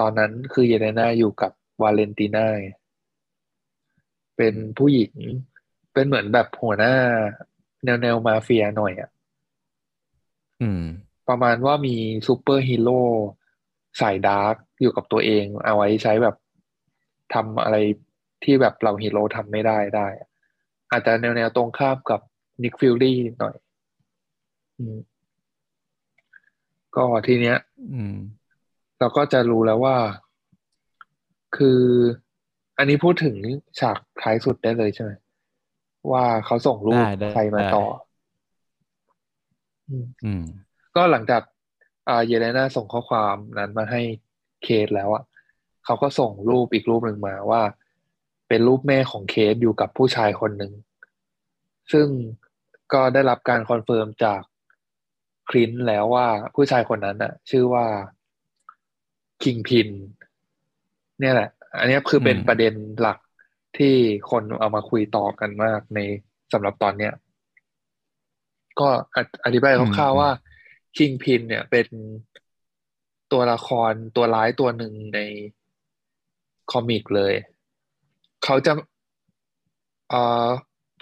[0.00, 2.48] ตอนนั้นคือ Yelena อยู่กับ Valentina
[4.36, 5.14] เป็นผู้หญิง
[5.92, 6.94] เป็นเหมือนแบบหัวหน้า
[7.84, 9.10] แนวแนวมาเฟียหน่อยอะ
[10.60, 10.84] อืม
[11.28, 13.00] ประมาณว่ามีซูเปอร์ฮีโร่
[14.00, 16.36] สาย dark อยู่กับตัวเอง เอาไว้ใช้แบบ
[17.34, 17.76] ทำอะไร
[18.44, 20.06] ที่แบบเราฮีโร่ทำไม่ได้ได้
[20.90, 22.20] อาจจะแนวแนวตรงข้ามกับ
[22.62, 23.54] Nick Fury หน่อย
[24.78, 24.96] อืม
[26.96, 27.58] ก็ทีเนี้ย
[27.94, 28.16] อืม
[28.98, 29.96] เราก็จะรู้แล้วว่า
[31.56, 31.80] คือ
[32.78, 33.36] อันนี้พูดถึง
[33.80, 35.12] ฉากท้ายสุดได้เลยใช่ไหม
[36.12, 37.84] ว่าเขาส่งรูปได้ได้ใครมาได้ต่อ
[39.88, 40.44] อืมอืม
[40.96, 41.42] ก็หลังจาก
[42.08, 44.02] อ่า Yelena ส่งข้อความนั้นมาให้
[44.64, 45.24] Kate แล้วอะ
[45.84, 47.62] เขาก็ส่งรูปอีกรูปหนึ่งมาว่า
[48.48, 50.72] เป็นรูปแม่ของ Kate อยู่กับผู้ชายคนหนึ่ง
[51.92, 52.06] ซึ่ง
[52.92, 54.42] ก็ได้รับการ confirm จาก
[55.48, 57.86] Clint แล้วว่าผู้ชายคนนั้นอะชื่อว่า
[59.42, 59.88] Kingpin
[61.20, 63.18] เนี่ยแหละ อันเนี้ยคือเป็นอืมประเด็นหลัก
[63.78, 63.94] ที่
[64.30, 66.00] คนเอามาคุยต่อกันมากใน
[66.52, 67.12] สำหรับตอนเนี้ย
[68.80, 70.30] ก็ออธิบายคร่าวๆว่า
[70.96, 71.86] Kingpin เนี่ยเป็น
[73.32, 75.20] ตัวละครตัวร้ายตัวหนึ่งใน
[76.70, 77.34] คอมิกเลย
[78.44, 78.72] เขาจะ
[80.10, 80.48] เอ่อ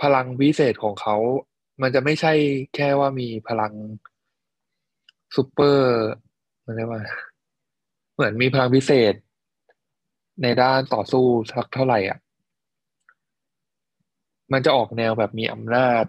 [0.03, 1.16] พลังวิเศษของเขา
[1.82, 2.32] มันจะไม่ใช่
[2.74, 3.72] แค่ว่ามีพลัง
[5.34, 5.92] ซูเปอร์
[6.64, 7.02] มันเรียกว่า
[8.14, 9.14] เหมือนมีพลังพิเศษ
[10.42, 12.18] ในด้านต่อสู้สักเท่าไหร่อะ
[14.52, 16.04] มันจะออกแนวแบบมีอำนาจ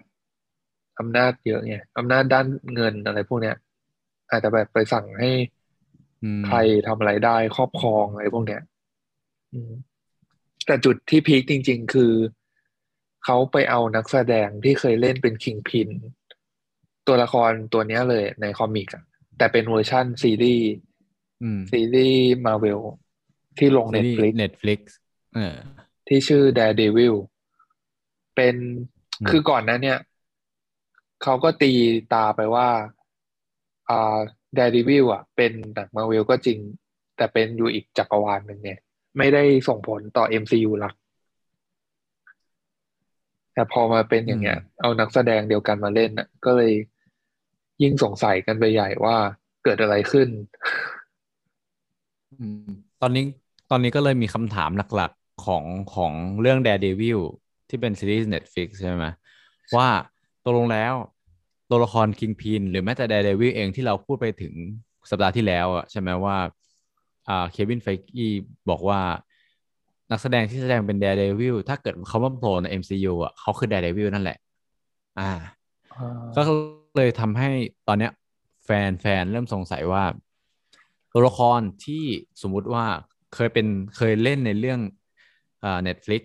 [0.98, 3.56] อำนาจเยอะไงอำนาจด้านเงินอะไรพวกเนี้ย
[4.30, 5.30] อาจจะแบบไปสั่งให้
[6.22, 8.62] อืมใครทำอะไรได้ครอบครองอะไรพวกเนี้ย
[9.52, 9.72] อืม
[10.66, 12.12] แต่จุดที่ peak จริง ๆ คือ
[13.24, 15.88] เขาไปเอานักแสดงที่เคยเล่นเป็น Kingpin
[17.08, 19.04] ตัวละครตัวเนี้ยเลยใน comic อะ
[19.38, 20.68] แต่เป็นเวอร์ชั่นซีรีส์
[21.42, 22.80] อืมซีรีส์มาเวล
[23.58, 24.96] ที่ลง Netflix Netflix
[25.34, 25.56] เออ
[26.08, 27.14] ที่ชื่อ Daredevil
[28.36, 28.56] เป็น
[29.20, 29.98] อืมคือก่อนหน้านั้นเนี่ย
[31.22, 31.72] เขาก็ตี
[32.12, 32.68] ตาไปว่า
[33.90, 34.18] อ่า
[34.58, 36.58] Daredevil อะ เป็นหนังมาเวลก็จริง
[37.16, 38.78] แต่เป็นอยู่อีกจักรวาลหนึ่งเนี่ย
[39.18, 40.94] ไม่ได้ส่งผลต่อ MCU หลัก
[43.54, 46.72] แต่พอมาเป็นอย่างเงี้ย เอานักแสดงเดียวกันมาเล่นน่ะ ก็เลย
[47.82, 49.16] ยิ่งสงสัยกันไปใหญ่ว่า
[49.64, 50.28] เกิดอะไรขึ้น
[52.38, 52.68] อืม
[53.02, 53.24] ตอนนี้
[53.70, 55.64] ตอนนี้ก็เลยมีคำถามหลักๆของ
[55.94, 57.20] ของเรื่อง Daredevil
[57.68, 59.04] ที่เป็นซีรีส์ Netflix ใช่ไหม
[59.76, 59.88] ว่า
[60.44, 60.94] ตกลงแล้ว
[61.70, 64.54] ตัวละคร Kingpin หรือแม้แต่ Daredevil เองที่เราพูดไปถึง
[65.10, 66.36] สัปดาห์ที่แล้วอะใช่ไหมว่า
[67.28, 68.32] อ่าเควินไฟกี้
[68.70, 69.00] บอกว่า
[70.10, 74.38] นักแสดงที่แสดงเป็น Daredevil ถ้าเกิดเขามาโผล่ใน MCU อะเขาคือ Daredevil นั่นแหละ
[75.18, 75.30] อ่า
[76.36, 76.42] ก็
[76.98, 77.50] เลยทำให้
[77.88, 78.12] ตอนเนี้ย
[78.64, 80.04] แฟนแฟนเริ่มสงสัยว่า
[81.12, 82.04] ตัวละครที่
[82.42, 82.86] สมมุติว่า
[83.34, 84.80] เคยเป็นเคยเล่นในเรื่อง
[85.64, 86.22] อ่า Netflix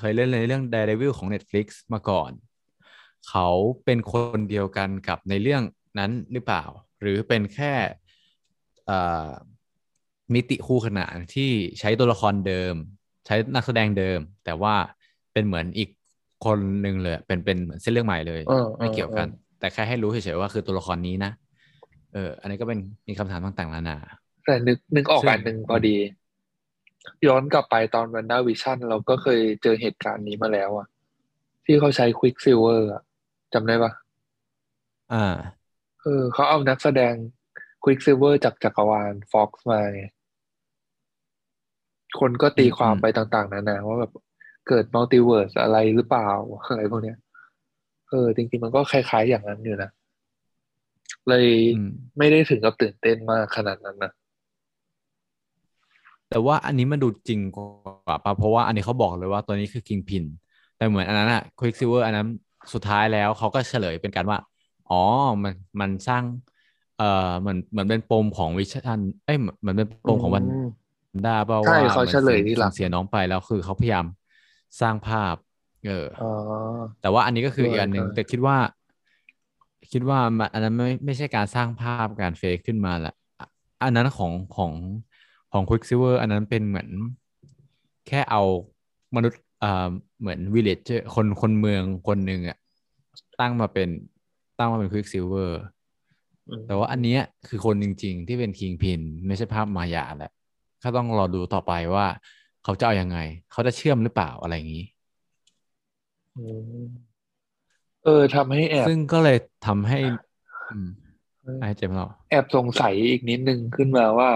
[0.00, 2.30] เคยเล่นในเรื่อง Daredevil ของ Netflix มาก่อน
[3.28, 3.48] เขา
[3.84, 5.62] เป็นคนเดียวกันกับในเรื่อง
[5.98, 6.64] นั้นหรือเปล่า
[7.00, 7.74] หรือเป็นแค่
[8.90, 9.30] อ่า
[10.34, 12.74] มิติคู่ขนานที่ใช้ตัวละครเดิม
[13.26, 14.74] ใช้นักแสดงเดิม แต่ว่า
[15.32, 15.90] เป็นเหมือนอีก
[16.44, 21.30] คนหนึ่งเลย เป็นเป็นเหมือนเส้นเรื่องใหม่เลยเออเออไม่เกี่ยวกันเออ แต่แค่ให้รู้เฉยๆว่าคือตัวละครนี้นะ
[22.12, 23.96] เออ อันนี้ก็เป็นมีคำถามต่างๆนานา
[24.44, 25.96] แต่นึกนึกออกซึ่งอันหนึ่งพอดี
[27.26, 30.86] ย้อนกลับไปตอน WandaVision เราก็เคยเจอเหตุการณ์นี้มาแล้วอะ
[31.66, 33.02] ที่เขาใช้ Quicksilver อะ
[33.54, 33.92] จำได้ปะ
[35.10, 35.64] อ่า
[36.02, 37.14] เออเขาเอานักแสดง
[37.84, 40.02] Quicksilver จากจักรวาล Fox มาไง
[42.20, 44.12] คนก็ตีความอืมไปต่างๆนานาว่าแบบ
[44.68, 46.30] เกิด multiverse อะไรหรือเปล่า
[46.66, 49.90] อะไรพวกเนี้ยเออจริงๆมันก็คล้ายๆอย่างนั้นอยู่นะ
[51.28, 54.12] เลยอืมไม่ได้ถึงกับตื่นเต้นมากขนาดนั้นนะ
[56.28, 57.58] แต่ว่าอันนี้มันดูจริงก
[58.08, 60.24] ว่าปะเพราะว่าอันนี้เขาบอกเลยว่าตัวนี้คือ Kingpin
[60.76, 62.26] แต่เหมือนอันนั้นอะ Quicksilver อันนั้น
[62.74, 64.38] สุดท้ายแล้วเขาก็เฉลยเป็นการว่า
[64.90, 64.94] อ๋อ
[65.42, 66.24] มันมันสร้าง
[66.96, 67.04] เอ่อ
[67.40, 70.66] เหมือนเหมือนเป็นปมของวิชันเอ้ยเหมือนเหมือนเป็นปมของวันอืม
[71.24, 74.06] ด้าเปล่าใช่ว่าเขาหมือนเฉลยสูญทีหลังสูญเสียน้องไปแล้วคือเขาพยายาม
[74.80, 75.34] สร้างภาพ
[75.84, 76.24] เอออ๋อ
[77.00, 78.56] แต่ว่าอันนี้ก็คือด้วยอีกอันหนึ่งด้วยแต่คิดว่า
[79.92, 83.46] คิดว่ามันอันนั้นไม่ไม่ใช่การสร้างภาพการเฟกขึ้นมาละอะ
[83.82, 84.72] อันนั้นของของ
[85.52, 86.88] ของ Quicksilver อันนั้นเป็นเหมือน
[88.06, 88.42] แค่เอา
[89.16, 89.88] มนุษย์อ่า
[90.20, 90.78] เหมือนวิลเลจ
[91.14, 92.56] คนคนเมืองคนหนึ่งอะ
[93.40, 93.88] ตั้งมาเป็น
[94.58, 95.50] ตั้งมาเป็น Quicksilver
[96.48, 100.30] อืมแต่ว่าอันเนี้ยคือคนจริง ๆ ที่เป็นคิงพิน ไม่ใช่ภาพมายาแหละ
[100.82, 102.06] ก็ต้องรอดูต่อไปว่า
[102.64, 103.18] เขาจะเอายังไง
[103.52, 104.92] เขาจะเชื่อมหรือเปล่าอะไรอย่างนี้อืม
[108.04, 109.98] เออทำให้แอบ ซึ่งก็เลยทำให้
[110.72, 110.88] อืม
[111.42, 114.30] เออไอ้เจมส์เราแอบสงสัยอีกนิดนึงขึ้นมาว่า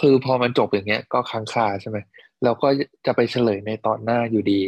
[0.00, 1.98] คือพอมันจบอย่างเงี้ย ก็ค้างคาใช่ไหม
[2.42, 2.68] แล้วก็
[3.06, 4.60] จะไปเฉลยในตอนหน้าอยู่ดี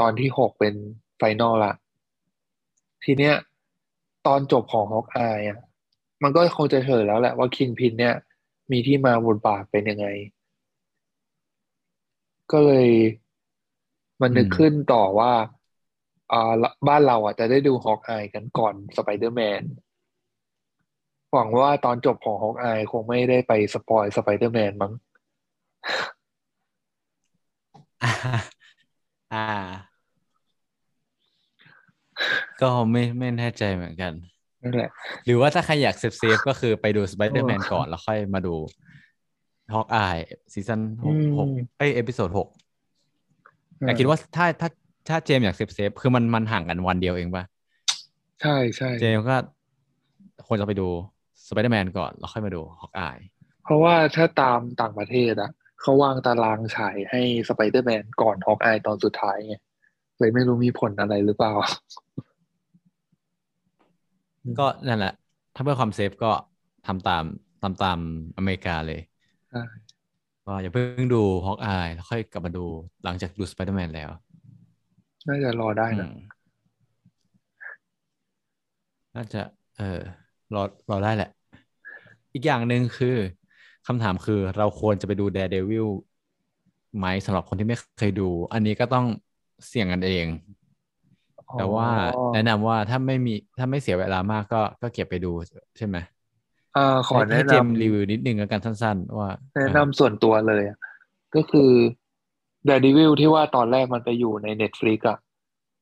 [0.00, 0.74] ตอนที่หกเป็น
[1.16, 1.74] ไฟนอลละ
[3.04, 3.34] ทีเนี้ย
[4.26, 5.58] ตอนจบของ Hawkeye อะ
[6.22, 8.14] มันก็คงจะเฉลยแล้วแหละว่า Kingpin เนี่ย
[8.72, 10.06] มีที่มาบทบาทเป็นยังไง
[12.52, 12.88] ก็เลย
[14.20, 15.32] มันนึกอืมขึ้นต่อว่า
[16.32, 16.52] อ่า
[16.88, 19.62] บ้านเราอะจะได้ดู Hawkeye กันก่อนสไปเดอร์แมน
[21.32, 24.92] หวังว่าตอนจบของ Hawkeye คงไม่ได้ไป spoil Spider-Man มั้ง
[28.02, 28.12] อ่า
[29.32, 29.46] อ่า
[32.60, 34.12] ก็ไม่ไม่แน่ใจเหมือนกัน
[34.62, 34.90] นั่นแหละ
[35.24, 38.54] หรือว่าถ้าใครอยาก safe safe ก็คือไปดู Spider-Man โอ้ก่อนแล้วค่อยมาดู
[39.74, 41.48] Hawkeye season หกอืมหก
[41.78, 42.65] เอ้ย episode หกอ่า
[43.80, 44.68] แต่คิดว่าถ้าถ้า
[45.08, 47.44] ถ้าเจมส์อยาก safe safe คือมันมันห่างกันวันเดียวเองป่ะ
[48.42, 49.36] ใช่ใช่เจมส์ก็
[50.46, 50.88] ควรจะไปดู
[51.46, 53.18] Spider-Man ก่อน แล้วค่อยมาดู Hawkeye
[53.64, 55.50] เพราะว่าถ้าตามต่างประเทศอะ
[55.80, 59.54] เขาวางตารางฉายให้สไปเดอร์แมนก่อน Hawkeye ตอนสุดท้ายไง
[60.18, 61.52] เลยไม่รู้มีผลอะไรหรือเปล่า
[64.58, 65.14] ก็นั่นแหละ
[65.54, 66.30] ถ้าเพื่อความ safe ก็
[66.86, 67.24] ทำตาม
[67.62, 67.98] ตามตาม
[68.36, 69.00] อเมริกาเลย
[69.50, 69.62] ใช่
[70.46, 72.64] ก็อย่าเพิ่งดู Hawkeye แล้วค่อยกลับมาดู
[73.04, 74.10] หลังจากดู Spider-Man แล้ว
[75.28, 76.12] น่าจะรอได้นะอืม
[79.14, 79.40] น่าจะ
[79.78, 80.00] เออ
[80.54, 81.30] รอรอได้แหละ
[82.34, 83.16] อีกอย่างหนึ่งคือ
[83.86, 85.88] คำถามคือเราควรจะไปดู Daredevil
[86.96, 89.06] ไหมสำหรับคนที่ไม่เคยดู อันนี้ก็ต้อง
[89.68, 90.26] เสี่ยงกันเอง
[91.58, 95.32] แต่ว่าอ๋อแนะนำว่าถ้าไม่มีถ้าไม่เสียเวลามากก็ก็เก็บไปดู
[95.76, 95.96] ใช่ไหม
[96.76, 100.78] อ่าขอให้แนะให้เจมส์นำรีวิวนิดนึงแล้วกันสั้นๆ ว่า แนะนำส่วนตัวเลยอะ
[101.34, 101.70] ก็คือ
[102.68, 105.18] Daredevil ที่ว่าตอนแรกมันไปอยู่ใน Netflix อะ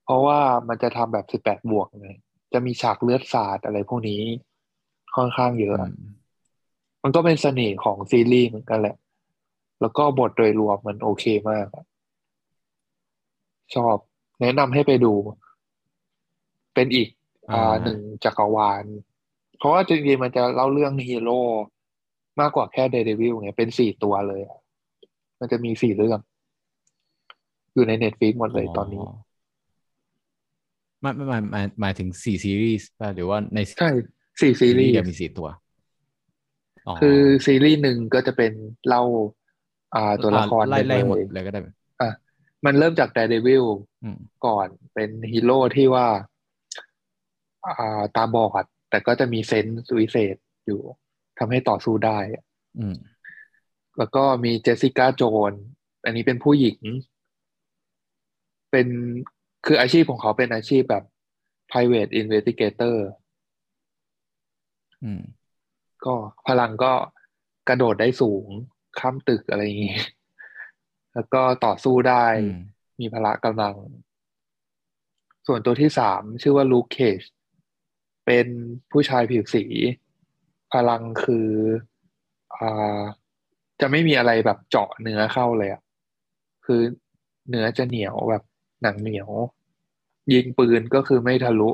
[0.05, 2.11] เพราะว่ามันจะทำแบบสิบแปดบวกไง
[2.53, 4.23] จะมีฉากเลือดสาดอะไรพวกนี้
[5.17, 5.91] ค่อนข้างเยเออะออะ
[7.03, 8.97] มันก็เป็นเสน่ห์ของซีรีส์เหมือนกันแหละ
[9.81, 11.85] แล้วก็บทโดยรวมมันโอเคมากอะ
[13.75, 13.97] ชอบ
[14.41, 15.13] แนะนำให้ไปดู
[16.75, 17.09] เป็นอีก
[17.51, 19.14] อ่าอ่าหนึ่งจักรวาลเพ
[19.65, 21.41] ราะว่าจริงๆมันจะเล่าเรื่องฮีโร่
[22.41, 24.59] มากกว่าแค่เด e วิลไงเป็นสี่ตัวเลยอะ
[25.41, 26.21] มันจะมีสี่เรื่อง
[27.75, 29.01] อยู่ใน Netflix หมดเลยตอนนี้
[31.01, 33.91] ไม่ไม่หมายหมายหมายถึงสี่ซีรีส์ป่ะหรือว่าในใช่
[34.41, 35.49] สี่ซีรีส์เดียวมีสี่ตัว
[36.87, 38.53] อ๋อคือซีรีส์หนึ่งก็จะเป็น
[38.89, 39.03] เล่า
[39.95, 41.61] อ่าตัวละครไล่ไล่หมดเลยเลยก็ได้
[42.01, 42.11] อะ
[42.65, 43.65] มันเริ่มจากเด e วิล
[44.05, 46.07] อืมก่อนเป็นฮีโร่ที่ว่า
[47.67, 50.37] อ่าตาบอด แต่ก็จะมี sense วิเศษ
[50.67, 50.81] อยู่
[51.39, 52.19] ทำให้ต่อสู้ได้
[52.79, 52.97] อืม
[53.99, 55.53] แล้วก็มีเจสสิก้าโจน
[56.05, 56.79] อันนี้เป็นผู้หญิง
[58.71, 58.87] เป็น
[59.67, 61.05] คืออาชีพของเขาเป็นอาชีพแบบ
[61.71, 62.97] private investigator
[65.03, 65.23] อืม
[66.05, 66.15] ก็
[66.47, 66.93] พลังก็
[67.69, 68.47] กระโดดได้สูง
[68.99, 69.99] ข้ามตึกอะไรอย่างงี้
[71.15, 72.59] แล้วก็ต่อสู้ได้อืม
[73.01, 73.75] มีพละกำลัง
[75.47, 77.21] ส่วนตัวที่สามชื่อว่าลูคเคจ
[78.27, 78.47] เป็น
[78.91, 79.65] ผู้ชายผิวสี
[80.73, 81.49] พลังคือ
[82.57, 83.03] อ่า
[83.81, 85.83] จะไม่มีอะไรแบบเจาะเนื้อเข้าเลยอะ
[86.65, 86.81] คือ
[87.51, 88.43] เนื้อจะเหนียวแบบ
[88.83, 89.31] หนังเหนียว
[90.33, 91.71] ยิงปืนก็คือไม่ทะลุ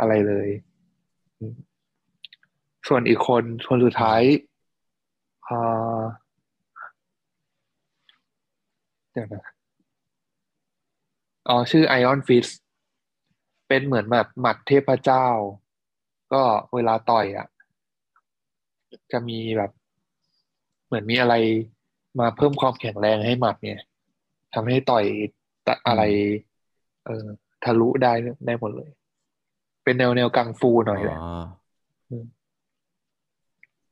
[0.00, 0.48] อะไรเลย
[2.88, 4.22] ส่วนอีกคนคนสุดท้าย
[5.48, 6.00] อ่า
[9.12, 9.44] เดี๋ยวนะ
[11.48, 12.48] อ๋อชื่อไอออนฟิส
[13.68, 15.26] เป็นเหมือนแบบหมัดเทพเจ้า
[16.32, 16.42] ก็
[16.74, 17.46] เวลาต่อยอะ
[19.12, 19.70] จะมีแบบ
[20.86, 21.34] เหมือนมีอะไร
[22.20, 23.80] มาเพิ่มความแข็งแรงให้หมัดเนี่ย
[24.54, 25.04] ทำให้ต่อย
[25.66, 26.02] ตะอะไร
[27.04, 27.26] เออ
[27.64, 28.12] ทะลุได้
[28.46, 28.90] ได้หมดเลย
[29.84, 31.30] เป็นแนวแนวกังฟูหน่อยแหละอ๋อ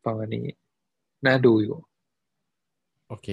[0.04, 0.46] ประมาณนี้
[1.26, 1.76] น่าดูอยู่
[3.08, 3.28] โอเค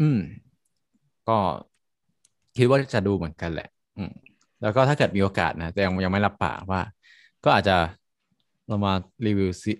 [0.00, 0.18] อืม
[1.28, 1.38] ก็
[2.56, 3.68] คิดว่าจะดูเหมือนกันแหละ
[3.98, 4.12] อืม
[4.62, 6.80] แล้วก็ถ้าเกิดมีโอกาสนะแต่ยังยังไม่รับปากว่า
[7.44, 7.76] ก็อาจจะ
[8.68, 8.92] เรามา
[9.26, 9.72] รีวิวซี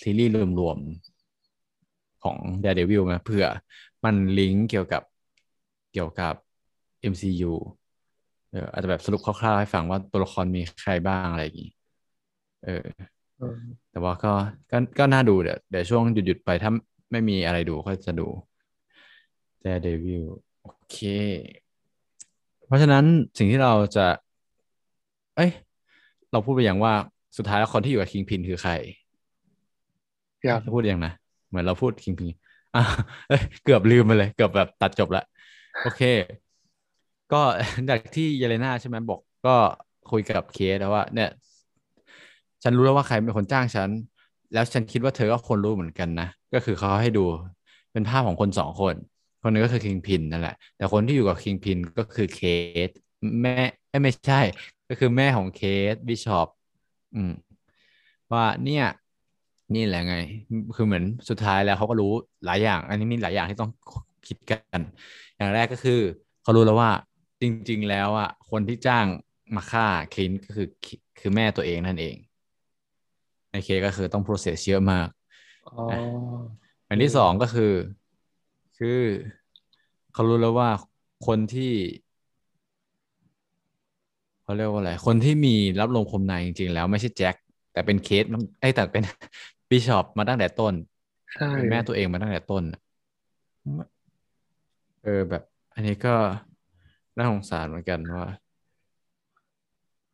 [0.00, 3.46] ซีรีส์รวมๆของ Daredevil มาเผื่อ
[4.04, 5.02] มันลิงก์เกี่ยวกับ
[5.92, 6.34] เกี่ยวกับ
[7.12, 7.52] MCU
[8.50, 11.70] เอออาจจะแบบสรุปคร่าวๆให้ฟังว่าตัวละครมีใครบ้างอะไรอย่างนี้
[12.64, 12.84] เออ
[13.90, 14.32] แต่ว่าก็
[14.70, 16.72] ก็ก็น่าดูเดี๋ยวเดี๋ยวช่วงหยุดหยุดไปถ้า
[17.12, 18.28] ไม่มีอะไรดูก็จะดู
[19.64, 20.24] Daredevil
[20.62, 20.96] โอเค
[22.68, 23.04] เพราะฉะนั้น
[23.38, 24.06] สิ่งที่เราจะ
[25.36, 25.50] เอ้ย
[26.32, 26.92] เราพูดไปอย่างว่า
[27.36, 28.72] สุดท้ายแล้วคนที่อยู่กับคิงพินคือใคร
[30.44, 31.12] อยากจะพูดยังนะ
[31.48, 32.30] เหมือนเราพูดคิงพิน
[32.74, 32.82] อะ
[33.28, 35.24] เอ้ยเกือบลืมไปเลย เกือบแบบตัดจบละ
[35.82, 36.02] โอเค
[37.32, 37.42] ก็
[37.88, 39.56] จากที่เยเลนาใช่ไหมบอก ก็
[40.10, 41.30] คุยกับเคสแล้วว่า เนี่ย
[42.62, 43.90] ฉันรู้แล้วว่าใครเป็นคนจ้างฉัน
[44.52, 47.24] แล้วฉันคิดว่าเธอก็ควรรู้เหมือนกันนะ ก็คือเขาให้ดู
[47.92, 48.94] เป็นภาพของคนสองคน
[49.42, 52.40] คนหนึงก็คือคิงพินนั่นแหละ แต่คนที่อยู่กับคิงพินก็คือเค
[52.88, 52.90] ส
[53.42, 53.56] แม่
[53.88, 54.40] เอ้ยไม่ใช่
[54.88, 55.62] ก็คือแม่ของเค
[55.92, 56.48] สบิชอป
[57.14, 57.32] อืม
[58.32, 58.84] ว่าเนี่ย
[59.74, 60.16] นี่แหละไง
[60.76, 62.12] คือเหมือนสุดท้ายแล้วเขาก็รู้
[62.44, 63.70] หลายอย่าง อันนี้มีหลายอย่างที่ต้อง
[64.28, 64.80] คิดกัน
[65.36, 66.00] อย่างแรกก็คือ
[66.42, 66.90] เขารู้แล้วว่า
[67.40, 69.06] จริง ๆ แล้วอะคนที่จ้าง
[69.54, 70.68] มาฆ่าคลินก็คือ
[71.20, 72.16] คือแม่ตัวเองนั่นเอง
[73.50, 75.08] ในเคก็คือต้อง process เยอะมาก
[75.68, 75.84] อ๋อ
[76.88, 77.72] อันที่สองก็คือ
[78.78, 79.00] คือ
[80.12, 80.70] เขารู้แล้วว่า
[81.26, 81.72] คนที่
[84.42, 87.34] เขาเรียกว่าอะไร คนที่มีรับลมคมในจริง ๆ แล้วไม่ใช่แจ็ค
[87.72, 88.24] แต่เป็นเคส
[88.60, 89.02] ไอ้ยแต่เป็น
[89.70, 90.74] บิชอปมาตั้งแต่ต้น
[91.34, 92.80] ใช่เป็นแม่ตัวเองมาตั้งแต่ต้นน่ะ
[95.02, 95.42] เออแบบ
[95.74, 96.14] อันนี้ก็
[97.16, 98.28] น่าสงสารเหมือนกันว่า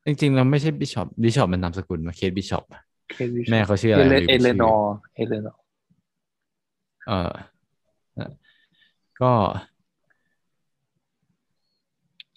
[0.06, 2.64] จริงๆเราไม่ใช่บิชอปบิชอปมันนามสกุลมาเคสบิชอป
[3.14, 5.58] เคสวิชแม่เขาชื่ออะไรเอเลลืมเอเลชื่นอร์เอเลนอร์
[7.08, 7.53] เออนะ
[9.22, 9.32] ก็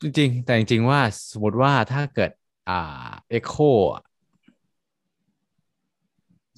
[0.02, 1.02] จริงๆ แต่จริงๆว่า
[1.32, 2.32] สมมติว่าถ้าเกิด
[2.70, 3.56] อ่า Echo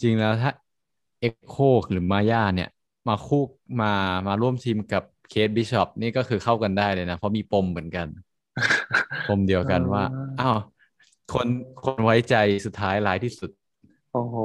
[0.02, 0.52] จริงแล้วถ้า
[1.20, 1.56] Echo
[1.92, 2.70] หรือมาย่าเนี่ย
[3.08, 3.44] มาคู่
[3.82, 3.92] มา
[4.28, 8.08] มาร่วมทีมกับ Kate Bishop นี่ก็คือเข้ากันได้เลยนะ เพราะมีปมเหมือนกัน
[9.30, 10.04] ปมเดียวกันว่า
[10.40, 10.58] อ้าว
[11.34, 11.48] คน
[11.86, 13.52] คนไว้ใจสุดท้ายร้ายที่สุด
[14.14, 14.36] โอ้โห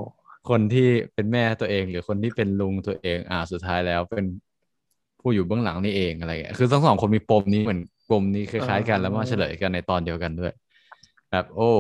[0.49, 4.25] คนที่เป็นแม่ตัวเอง หรือคนที่เป็นลุงตัวเอง อ่าสุดท้ายแล้วเป็น
[5.25, 10.53] ผู้อยู่เบื้องหลังนี่เองอะไรเงี้ยคือทั้งสองคนมีปมนี้เหมือนปมนี้คล้ายๆกันแล้วมาเฉลยกันในตอนเดียวกันด้วย
[11.31, 11.71] แบบ โอ้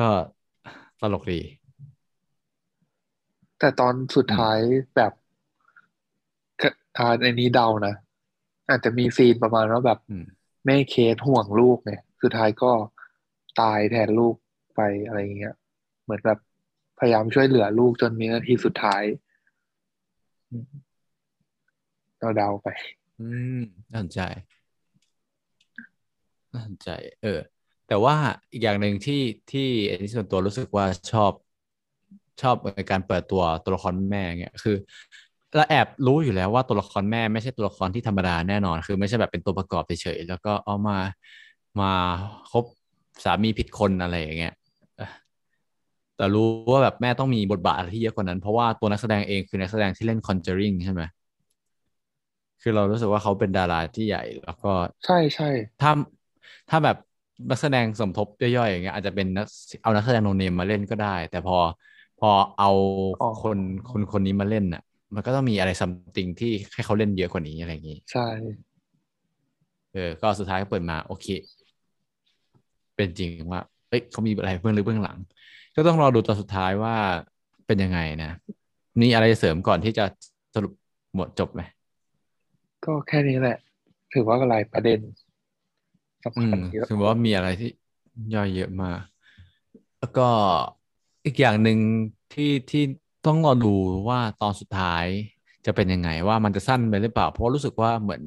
[0.06, 0.08] ็
[1.00, 1.40] ตลกดี
[3.58, 4.58] แต่ตอนสุดอืมท้าย
[4.96, 5.12] แบบ
[6.62, 7.94] กะอ่าในนี้เดานะ
[8.68, 10.24] อาจจะมีซีนประมาณว่าแบบอืม
[10.66, 12.72] แม่เคสห่วงลูกเนี่ยสุดท้ายก็
[13.60, 14.34] ตายแทนลูก
[14.76, 15.54] ไปอะไรอย่างเงี้ย
[16.04, 16.38] เหมือนแบบ
[16.98, 19.02] พยายามช่วยเหลือลูกจนมีนาทีสุดท้าย
[20.50, 20.64] อืม
[22.20, 22.68] เราเดาไป
[23.20, 23.26] อื
[23.58, 23.60] ม
[23.90, 24.20] น่าสนใจ
[26.52, 26.90] น่าสนใจ
[27.22, 27.40] เออ
[27.88, 28.14] แต่ว่า
[28.52, 31.32] อีกอย่างหนึ่งที่ที่อันนี้ส่วนตัวรู้สึกว่าชอบ
[32.42, 34.76] ชอบในการเปิดตัวตัวละครแม่เงี้ยคือ
[35.54, 40.98] เราแอบรู้อยู่แล้วว่าตัวละครแม่ไม่ใช่ตัวละครที่ธรรมดาแน่นอน คือไม่ใช่แบบเป็นตัวประกอบเฉยๆแล้วก็เอามา
[41.80, 41.92] มา
[42.52, 42.64] คบ
[43.24, 44.54] สามีผิดคนอะไรอย่างเงี้ย
[46.16, 51.02] แต่รู้ว่าแบบแม่ต้องมีบทบาทอะไรที่เยอะกว่านั้น เพราะว่าตัวนักแสดงเองคือนักแสดงที่เล่น Conjuring ใช่ไหม
[52.60, 54.68] คือเรารู้สึกว่าเขาเป็นดาราที่ใหญ่แล้วก็
[55.04, 55.48] ใช่ใช่
[55.80, 55.90] ถ้า
[56.70, 56.96] ถ้าแบบ
[57.50, 59.46] นักแสดงสมทบย่อยๆอย่างเงี้ยอาจจะเป็นนัก
[59.82, 61.58] เอานักแสดงโนเนมมาเล่นก็ได้ แต่พอ
[62.20, 62.70] พอเอา
[63.20, 63.58] อ๋อคน
[63.90, 64.82] คนคนนี้มาเล่นน่ะ
[65.14, 68.20] มันก็ต้องมีอะไรซัมติงที่ให้เขาเล่นเยอะกว่านี้อะไรอย่างงี้ ใช่
[69.92, 71.26] เออ ก็สุดท้ายก็เปิดมา โอเค
[72.96, 75.18] เป็นจริงว่าเอ้ยเขามีอะไรเบื้องลึกเบื้องหลัง
[75.74, 76.94] ก็ต้องรอดูตอนสุดท้ายว่า
[77.66, 78.30] เป็นยังไงนะ
[79.02, 80.04] มีอะไรจะเสริมก่อนที่จะ
[80.54, 80.72] สรุป
[81.16, 81.60] หมดจบไหม
[82.84, 83.56] ก็แค่นี้แหละ
[84.12, 84.98] ถือว่าอะไรประเด็น
[86.24, 87.68] สำอืคัมญเยอะคือว่ามีอะไรที่
[88.32, 89.00] ย่อยเยอะมาก
[89.98, 90.22] แล้วก็
[91.24, 91.78] อีกอย่างหนึ่ง
[92.30, 92.80] ที่ที่
[93.24, 93.66] ต้องรอดู
[94.10, 95.06] ว่าตอนสุดท้าย
[95.66, 98.22] จะเป็นยังไงว่ามันจะสั้นไปหรือเปล่า เพราะรู้สึกว่าเหมือน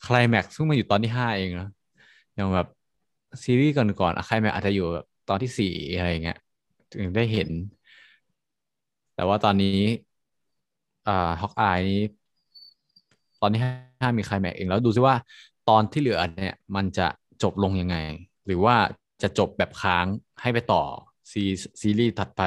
[0.00, 1.66] ไคลแม็กซ์เพิ่งมาอยู่ตอนที่ห้าเองนะ
[2.34, 2.66] อย่างแบบ
[3.44, 6.36] ซีรีส์ก่อนๆอะไคลแม็กซ์อาจจะอยู่แบบตอนที่สี่อะไรอย่างเงี้ย
[6.92, 7.50] ถึงได้เห็น
[9.14, 9.68] แต่ว่าตอนนี้
[11.04, 12.23] อ่าฮอกอายนี้ต
[13.44, 15.14] อนที่ห้ามีไคลแม็กเองแล้วดูซิว่า
[15.68, 17.08] ตอนที่เหลือเนี่ยมันจะ
[17.42, 17.96] จบลงยังไง
[18.46, 18.76] หรือว่า
[19.22, 20.06] จะจบแบบค้าง
[20.42, 20.82] ให้ไปต่อ
[21.30, 21.42] ซี
[21.80, 22.42] ซีรีส์ถัดไป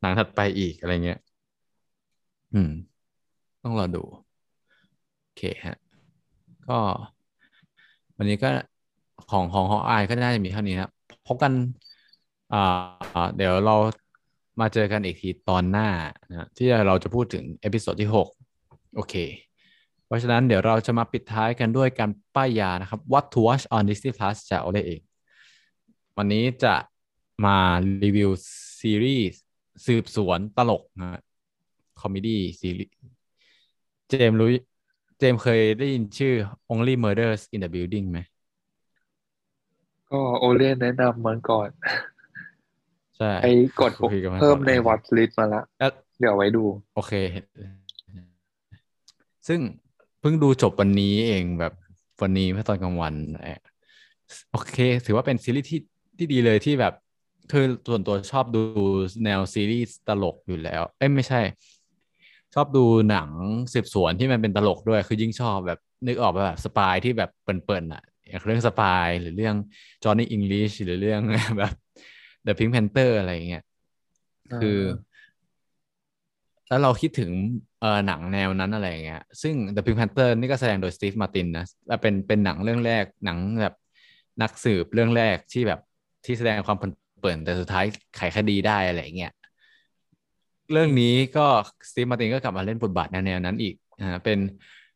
[0.00, 1.18] หนังถัดไปอีกอะไรเงี้ย
[2.54, 2.70] อืม
[3.62, 4.02] ต้องรอดู
[5.22, 5.76] โอเคฮะ
[6.68, 6.78] ก็
[8.16, 8.50] วันนี้ก็
[9.30, 10.90] ของของฮอกอก็น่าจะมีเท่านี้นะ
[11.26, 11.52] พบกัน
[12.52, 13.76] อ่าเดี๋ยวเรา
[14.60, 15.88] มาเจอกันอีกทีตอนหน้า
[16.30, 18.28] นะที่เราจะพูดถึงเอพิโซดที่หก
[18.96, 19.14] โอเค
[20.08, 25.00] เพราะฉะนั้นเดี๋ยวเราจะมาปิดท้ายกันด้วยการป้ายยานะครับ What to watch on Disney Plus จากโอเลเอง
[26.16, 26.74] วันนี้จะ
[27.44, 27.58] มา
[28.04, 28.30] รีวิว
[28.80, 29.40] ซีรีส์
[29.86, 31.20] สืบสวนตลกนะ
[32.00, 32.94] comedy ซีรีส์
[34.08, 34.48] เจมส์รู้
[35.18, 36.34] เจมส์เคยได้ยินชื่อ
[36.72, 38.18] Only Murders in the Building ไหม
[40.10, 41.68] ก็โอเล่นแนะนำมันก่อน
[43.16, 45.90] ใช่ไอ้กดคุยกันมาเพิ่มก่อนใน watchlist มาละแล้ว
[46.20, 47.12] เดี๋ยวไว้ดู โอเค
[49.48, 51.72] ซึ่งเพิ่งดูจบวันนี้เองแบบ
[52.22, 53.60] วันนี้เมื่อตอนกลางวันเอ่อ
[54.52, 54.76] โอเค
[55.06, 55.80] ถือว่าเป็นซีรีส์ที่
[56.18, 56.94] ที่ดีเลยที่แบบ
[57.52, 58.62] คือส่วนตัวชอบดู
[59.24, 61.40] แนวซีรีส์ตลกอยู่แล้ว เอ้ยไม่ใช่
[62.54, 63.30] ชอบดูหนัง
[63.72, 69.54] สืบสวนที่มันเป็นตลกด้วย คือยิ่งชอบแบบนึกออกป่ะแบบสปายที่แบบเปิ่นๆอะอย่างเรื่องสปายหรือเรื่อง
[70.02, 71.20] จอห์นนี่อังกฤษหรือเรื่อง
[71.58, 71.72] แบบ
[72.46, 73.64] The Pink Panther อะไรอย่างเงี้ย
[74.60, 74.78] คือ
[76.68, 77.30] แล้วเราคิดถึง
[77.80, 81.66] เออหนังแนวนั้นอะไรเงี้ยซึ่ง The Pink Panther นี่ก็แสดงโดยสตีฟมาร์ตินนะ
[82.02, 83.74] เป็นเป็นหนังเรื่องแรกหนังแบบ
[84.42, 85.80] นักสืบเรื่องแรกที่แบบ
[86.24, 87.84] ที่แสดงความเปิ่นแต่สุดท้าย
[88.16, 89.32] ไขคดีได้อะไรเงี้ย
[90.72, 91.46] เรื่องนี้ก็
[91.90, 94.38] Steve Martin ก็กลับมาเล่นบทบาทแนวนั้นอีกอ่าเป็น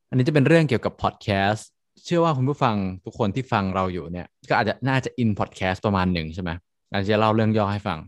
[0.09, 1.68] อันนี้จะเป็นเรื่องเกี่ยวกับพอดแคสต์
[2.05, 6.51] เชื่อว่าคุณผู้ฟังทุกคนที่ฟังเราอยู่เนี่ย ก็อาจจะน่าจะอินพอดแคสต์ประมาณหนึ่งใช่ไหม
[6.93, 7.99] อาจจะเล่าเรื่องย่อให้ฟัง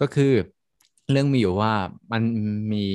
[0.00, 0.32] ก็คือ
[1.10, 1.72] เรื่องมีอยู่ว่า
[2.12, 2.22] มัน
[2.72, 2.86] มี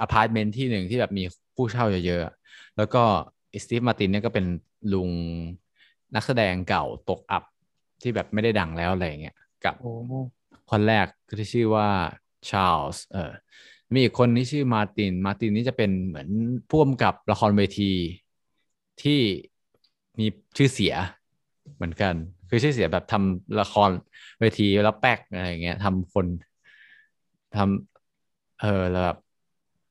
[0.00, 1.24] อพาร์ตเมนต์ที่หนึ่งที่แบบมี
[1.54, 3.02] ผู้เช่าเยอะๆ แล้วก็
[3.64, 4.46] Steve Martin เนี่ยก็เป็น
[4.92, 5.10] ลุง
[6.14, 7.42] นักแสดงเก่าตกอับ
[8.02, 9.92] ที่แบบไม่ได้ดังแล้วอะไรอย่างเงี้ยกับโอ้
[10.70, 11.06] คนแรก
[11.38, 11.88] ที่ชื่อว่า
[12.50, 13.30] ชาร์ลส์เออ
[13.92, 16.28] มีอีกคนที่ชื่อ Martin Martin นี่จะเป็นเหมือน
[16.68, 17.92] ผู้กำกับละครเวที
[19.02, 19.20] ที่
[20.18, 20.26] มี
[20.56, 20.94] ชื่อเสีย
[21.76, 22.14] เหมือนกัน
[22.48, 23.90] คือชื่อเสียแบบทำละคร
[24.40, 26.26] เวทีแล้วแป๊กอะไรอย่างเงี้ยทำคน
[27.56, 29.16] ทำเออแล้วแบบ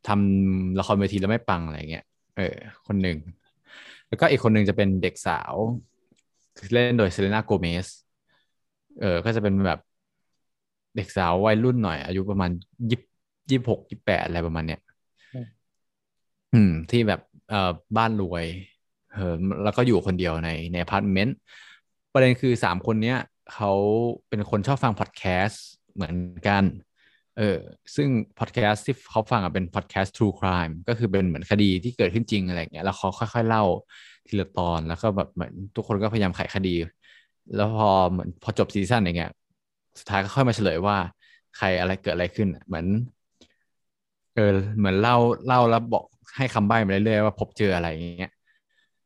[0.08, 2.06] ทำละครเวทีแล้วไม่ปังอะไรเงี้ย
[2.38, 2.56] เออ
[2.88, 3.18] คนหนึ่ง
[4.08, 5.56] แล้วก็อีกคนหนึ่งจะเป็นเด็กสาว
[6.74, 7.88] เล่นโดย Selena Gomez
[9.00, 9.80] เออ ก็จะเป็นแบบ
[10.96, 12.52] เด็กสาววัยรุ่นหน่อย อายุประมาณ
[12.92, 13.00] ยี่
[13.50, 14.80] ยี่หกยี่แปดอะไรประมาณเนี้ย
[16.54, 18.46] อืม ที่แบบเอ่อบ้านรวย
[19.12, 19.34] เออ
[19.64, 21.36] แล้วก็อยู่คนเดียวในในอพาร์ตเมนต์
[22.14, 23.18] ประเด็นคือสามคนเนี้ย
[23.54, 23.72] เขา
[24.30, 26.16] เป็นคนชอบฟังพอดแคสต์เหมือน
[26.48, 26.64] กัน
[27.42, 27.60] เออ
[27.96, 33.64] ซึ่งพอดแคสต์ที่เขาฟังอะเป็นพอดแคสต์ True Crime ก็คือเป็นเหมือนคดีที่เกิดขึ้นจริงอะไรเงี้ยแล้วเขาค่อย ๆ เล่า
[34.28, 36.76] ทีละตอนแล้วก็แบบเหมือนทุกคนก็พยายามไขคดี
[37.56, 39.32] แล้วพอเหมือนพอจบซีซั่นอย่างเงี้ย
[40.00, 40.98] สุดท้ายก็ค่อยมาเฉลยว่า
[41.58, 42.86] ใครอะไรเกิดอะไรขึ้นเหมือน
[44.36, 44.42] เออ
[44.78, 45.16] เหมือนเล่า
[45.46, 46.04] เล่าแล้วบอก
[46.38, 48.32] ให้คำใบ้มาเรื่อยๆว่าพบเจออะไรอย่างเงี้ย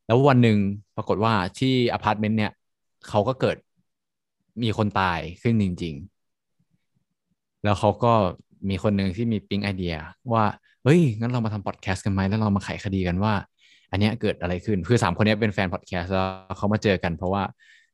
[0.05, 0.57] แล้ววันหนึ่ง
[0.95, 2.51] ปรากฏว่าที่อพาร์ตเมนต์เนี่ย
[3.07, 3.57] เขาก็เกิด
[4.63, 6.14] มีคนตายขึ้นจริง ๆ
[7.65, 8.13] แล้วเขาก็
[8.69, 9.95] มีคนหนึ่งที่มีปิ๊งไอเดีย
[10.33, 10.45] ว่า
[10.83, 13.33] เฮ้ยงั้นเรามาทำพอดแคสต์กันไหมแล้วเรามาไขคดีกันว่า
[13.91, 17.43] อันเนี้ยเกิดอะไรขึ้นคือสามคนนี้เป็นแฟนพอดแคสต์แล้วเขามาเจอกัน เพราะว่า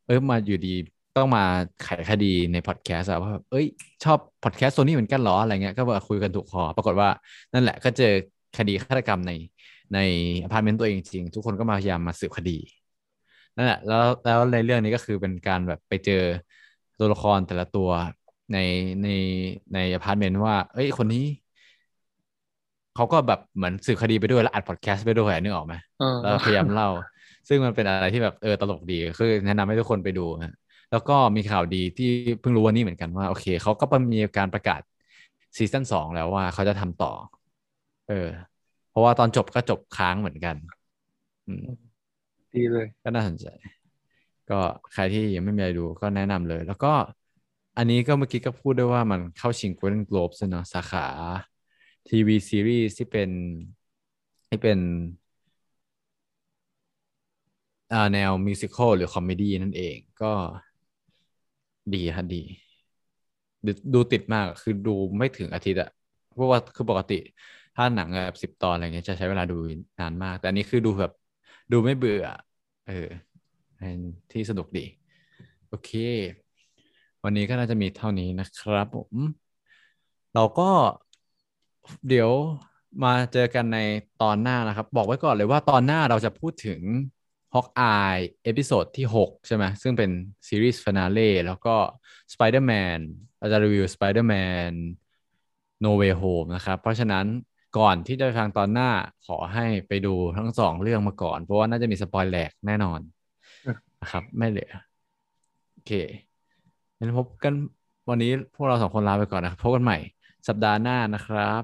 [0.05, 0.73] เออมาอยู่ดี
[1.17, 1.43] ต้องมา
[1.83, 3.65] ไขคดีในพอดแคสต์ว่าเอ้ย
[4.03, 7.09] ชอบพอดแคสต์โชว์นี้เหมือนกันหรออะไรเงี้ยก็มาคุยกันถูกคอ ปรากฏว่า
[7.53, 8.13] นั่นแหละก็เจอ
[8.57, 9.31] คดีฆาตกรรมใน
[9.93, 9.99] ใน
[10.43, 12.57] อพาร์ตเมนต์ตัวเองจริง ทุกคนก็มาพยายามมาสืบคดี
[13.55, 16.23] นั่นแหละแล้วแล้วในเรื่องนี้ก็คือเป็นการแบบไปเจอ
[16.99, 17.89] ตัวละครแต่ละตัว
[18.53, 18.57] ใน
[19.03, 19.07] ใน
[19.73, 21.19] ในอพาร์ตเมนต์ว่า เอ้ยคนนี้
[22.95, 26.87] เขาก็แบบเหมือนสืบคดีไปด้วยแล้วอัดพอดแคสต์ไปด้วยนึกออกไหมเออแล้วพยายามเล่า
[27.47, 30.53] ซึ่งมันเป็นอะไรที่แบบเออตลกดีคือแนะนำให้ทุกคนไปดูฮะ
[30.91, 32.05] แล้วก็มีข่าวดีที่
[32.41, 34.81] เพิ่งรู้วันนี้เหมือนกันว่า โอเคเขาก็มีการประกาศ
[35.57, 37.11] ซีซั่นสองแล้วว่าเขาจะทำต่อ
[38.09, 38.27] เออ
[38.89, 40.55] เพราะว่าตอนจบก็จบค้างเหมือนกัน
[41.47, 41.65] อืม
[42.53, 43.47] ดีเลย ก็น่าสนใจ
[44.49, 44.55] ก็
[44.93, 46.87] ใครที่ยังไม่มีอะไรดูก็แนะนำเลย แล้วก็
[47.77, 51.05] อันนี้ก็เมื่อกี้ก็พูดด้วยว่ามันเข้าชิง Golden Globes เนอะสาขา
[52.07, 53.29] ทีวีซีรีส์ที่เป็น
[54.47, 54.79] ที่เป็น
[58.13, 60.33] แนว musical หรือ comedy นั่นเองก็
[61.93, 62.41] ดีฮะดี
[63.65, 65.89] ดูดูติดมากคือดูไม่ถึงอาทิตย์อะ
[66.33, 67.13] เพราะว่าคือปกติ
[67.75, 69.55] ถ้าหนังแบบสิบตอนอะไรเงี้ยจะใช้เวลาดู
[69.99, 71.11] นานมาก แต่อันนี้คือดูแบบ
[71.71, 72.23] ดูไม่เบื่อ
[72.83, 72.93] เออ
[73.77, 73.99] เป็น
[74.31, 74.81] ที่สนุกดี
[75.67, 75.89] โอเค
[77.23, 79.13] วันนี้ก็น่าจะมีเท่านี้นะครับผม
[80.35, 80.69] เราก็
[82.07, 82.31] เดี๋ยว
[83.03, 83.79] มาเจอกันใน
[84.21, 86.81] ตอนหน้านะครับ บอกไว้ก่อนเลยว่าตอนหน้าเราจะพูดถึง
[87.53, 90.11] Hawkeye episode ที่ 6 ใช่ไหมซึ่งเป็น
[90.47, 91.75] series finale แล้วก็
[92.33, 92.99] Spider-Man
[93.39, 94.71] เราจะรีวิว Spider-Man
[95.83, 97.25] No Way Home นะครับ เพราะฉะนั้น
[97.77, 98.89] ก่อนที่จะไปฟังตอนหน้า
[99.27, 102.99] ขอให้ไปดูทั้งสองเรื่องมาก่อน เพราะว่าน่าจะมี spoil แหลกแน่นอน
[104.01, 104.71] นะครับ ไม่เหลือ
[105.71, 105.91] โอเค
[107.01, 107.53] งั้นพบกัน
[108.09, 109.95] วันนี้พวกเราสองคนลาไปก่อนนะครับพบกันใหม่
[110.47, 111.61] สัปดาห์หน้านะครับ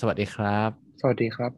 [0.00, 1.52] สวัสดีครับ สวัสดีครับ